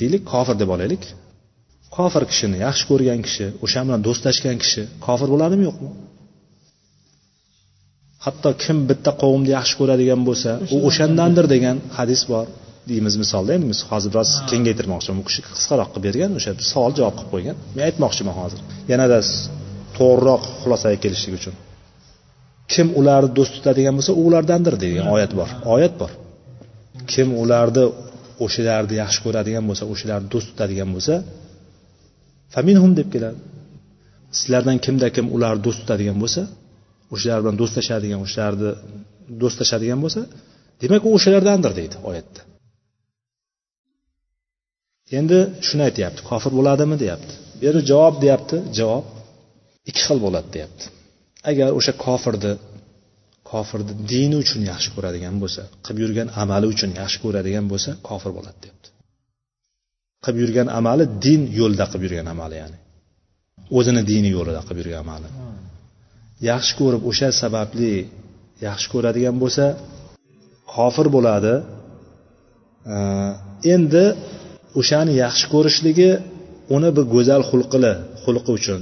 deylik 0.00 0.22
kofir 0.32 0.56
deb 0.62 0.70
olaylik 0.74 1.04
kofir 1.96 2.24
kishini 2.30 2.56
yaxshi 2.66 2.84
ko'rgan 2.90 3.20
kishi 3.26 3.44
o'sha 3.64 3.80
bilan 3.86 4.00
do'stlashgan 4.08 4.56
kishi 4.64 4.82
kofir 5.06 5.28
bo'ladimi 5.34 5.64
yo'qmi 5.68 5.88
hatto 8.24 8.48
kim 8.64 8.76
bitta 8.90 9.10
qavmni 9.22 9.50
yaxshi 9.58 9.74
ko'radigan 9.80 10.20
bo'lsa 10.28 10.50
u 10.74 10.76
o'shandandir 10.88 11.46
degan 11.54 11.76
hadis 11.98 12.22
bor 12.32 12.44
deymiz 12.90 13.14
misolda 13.24 13.50
endi 13.56 13.66
biz 13.72 13.80
hozir 13.90 14.08
biroz 14.14 14.30
kengaytirmoqchiman 14.50 15.16
bu 15.20 15.24
kishi 15.28 15.40
qisqaroq 15.56 15.88
qilib 15.94 16.04
bergan 16.08 16.30
o'sha 16.38 16.50
savol 16.72 16.92
javob 16.98 17.14
qilib 17.18 17.28
qo'ygan 17.34 17.56
men 17.76 17.82
aytmoqchiman 17.90 18.34
hozir 18.40 18.60
yanada 18.92 19.18
to'g'riroq 19.96 20.42
xulosaga 20.62 20.96
kelishlik 21.04 21.34
uchun 21.40 21.54
kim 22.72 22.86
ularni 23.00 23.30
do'st 23.38 23.52
tutadigan 23.56 23.94
bo'lsa 23.98 24.12
u 24.20 24.22
ulardandir 24.28 24.74
degan 24.84 25.04
oyat 25.16 25.32
bor 25.38 25.48
oyat 25.76 25.94
bor 26.00 26.10
kim 27.12 27.28
ularni 27.42 27.84
o'shalarni 28.44 28.94
yaxshi 29.02 29.20
ko'radigan 29.26 29.64
bo'lsa 29.70 29.84
o'shalarni 29.92 30.28
do'st 30.34 30.46
tutadigan 30.52 30.88
bo'lsa 30.94 31.14
faminhum 32.54 32.90
deb 32.98 33.08
keladi 33.14 33.40
sizlardan 34.38 34.78
kimda 34.84 35.06
kim 35.16 35.26
ular 35.36 35.54
do'st 35.66 35.78
tutadigan 35.82 36.18
bo'lsa 36.24 36.42
o'shalar 37.14 37.38
bilan 37.42 37.56
do'stlashadigan 37.62 38.20
o'shalarni 38.26 38.70
do'stlashadigan 39.42 39.98
bo'lsa 40.04 40.20
demak 40.82 41.02
u 41.08 41.10
o'shalardandir 41.18 41.72
deydi 41.80 41.96
oyatda 42.10 42.40
endi 45.18 45.38
shuni 45.66 45.82
aytyapti 45.88 46.20
kofir 46.30 46.52
bo'ladimi 46.58 46.96
deyapti 47.04 47.34
bu 47.58 47.62
yerda 47.66 47.82
javob 47.90 48.14
deyapti 48.24 48.56
javob 48.78 49.04
ikki 49.90 50.00
xil 50.06 50.18
bo'ladi 50.24 50.48
deyapti 50.56 50.84
agar 51.50 51.68
o'sha 51.78 51.92
kofirni 52.04 52.52
kofirni 53.52 53.94
dini 54.12 54.36
uchun 54.42 54.60
yaxshi 54.72 54.88
ko'radigan 54.96 55.34
bo'lsa 55.42 55.62
qilib 55.86 55.98
yurgan 56.04 56.28
amali 56.42 56.66
uchun 56.74 56.90
yaxshi 57.00 57.18
ko'radigan 57.24 57.64
bo'lsa 57.72 57.90
kofir 58.08 58.30
bo'ladi 58.36 58.58
deyapti 58.64 58.88
qilib 60.24 60.38
yurgan 60.44 60.68
amali 60.78 61.04
din 61.26 61.40
yo'lida 61.60 61.84
qilib 61.92 62.02
yurgan 62.06 62.28
amali 62.34 62.54
ya'ni 62.62 62.78
o'zini 63.78 64.02
dini 64.12 64.30
yo'lida 64.38 64.60
qilib 64.68 64.78
yurgan 64.82 65.00
amali 65.06 65.28
yaxshi 66.50 66.72
ko'rib 66.80 67.02
o'sha 67.10 67.28
sababli 67.42 67.92
yaxshi 68.68 68.86
ko'radigan 68.94 69.34
bo'lsa 69.42 69.64
kofir 70.74 71.06
bo'ladi 71.16 71.54
endi 73.74 74.04
o'shani 74.80 75.12
yaxshi 75.24 75.46
ko'rishligi 75.54 76.10
uni 76.76 76.88
bir 76.96 77.04
go'zal 77.14 77.42
xulqili 77.50 77.92
xulqi 78.24 78.50
uchun 78.58 78.80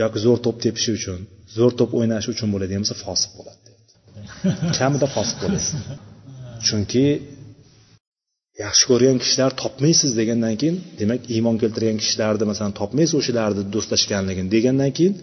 yoki 0.00 0.18
zo'r 0.24 0.38
to'p 0.44 0.56
tepishi 0.64 0.90
uchun 0.98 1.18
zo'r 1.56 1.72
to'p 1.78 1.90
o'ynashi 1.98 2.28
uchun 2.34 2.48
bo'ladigan 2.54 2.80
bo'lsa 2.84 2.96
fosiq 3.06 3.32
bo'ladi 3.38 3.67
kamida 4.78 5.06
fosiq 5.16 5.38
bo'lasiz 5.44 5.72
chunki 6.68 7.04
yaxshi 8.64 8.84
ko'rgan 8.90 9.16
kishilar 9.24 9.50
topmaysiz 9.62 10.10
degandan 10.20 10.54
keyin 10.60 10.76
demak 11.00 11.20
iymon 11.34 11.56
keltirgan 11.62 11.96
kishilarni 12.02 12.44
masalan 12.52 12.72
topmaysiz 12.80 13.14
o'shalarni 13.20 13.62
do'stlashganligini 13.74 14.48
degandan 14.56 14.90
keyin 14.96 15.14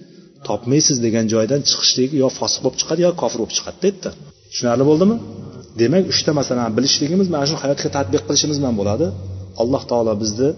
topmaysiz 0.50 0.98
degan 1.06 1.26
joydan 1.34 1.62
chiqishlik 1.70 2.10
yo 2.22 2.28
fosiq 2.40 2.60
bo'lib 2.64 2.78
chiqadi 2.82 3.00
yo 3.08 3.12
kofir 3.22 3.38
bo'lib 3.42 3.54
chiqadida 3.58 3.86
yerda 3.90 4.10
tushunarli 4.52 4.84
bo'ldimi 4.90 5.16
demak 5.82 6.04
uchta 6.14 6.32
masalan 6.40 6.70
bilishligimiz 6.78 7.28
mana 7.34 7.46
shu 7.50 7.56
hayotga 7.64 7.90
tadbiq 7.98 8.22
qilishimiz 8.28 8.58
bilan 8.62 8.76
bo'ladi 8.82 9.08
alloh 9.62 9.82
taolo 9.92 10.12
bizni 10.24 10.50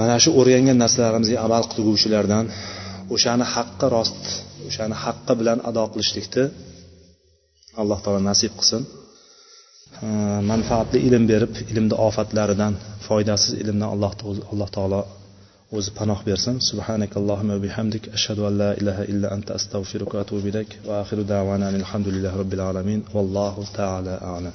mana 0.00 0.14
shu 0.22 0.30
o'rgangan 0.40 0.76
narsalarimizga 0.84 1.36
amal 1.46 1.64
qilguvchilardan 1.72 2.44
o'shani 3.14 3.44
haqqi 3.54 3.86
rost 3.96 4.22
o'shani 4.68 4.94
haqqi 5.04 5.32
bilan 5.40 5.58
ado 5.68 5.80
qilishlikni 5.92 6.44
alloh 7.82 7.98
taolo 8.04 8.22
nasib 8.30 8.54
qilsin 8.60 8.84
manfaatli 10.52 11.00
ilm 11.08 11.26
berib 11.32 11.58
ilmni 11.74 11.96
ofatlaridan 12.08 12.74
foydasiz 13.08 13.54
ilmdan 13.64 13.88
alloh 13.96 14.12
alloh 14.52 14.68
taolo 14.78 15.00
o'zi 15.76 15.90
panoh 15.98 16.18
bersin 16.30 16.56
subhanakallohumma 16.70 17.56
bihamdik 17.66 18.04
ashhadu 18.16 18.42
an 18.48 18.54
la 18.62 18.70
ilaha 18.80 19.02
illa 19.12 19.26
anta 19.36 19.50
astag'firuka 19.58 20.16
atubu 20.24 20.46
ilayk 20.52 20.70
va 20.88 20.94
axiru 21.02 21.22
davana 21.34 21.66
alhamdulillahi 21.82 22.36
robbil 22.42 22.62
alamin 22.70 23.00
vallohu 23.16 23.62
taala 23.78 24.14
alam 24.36 24.54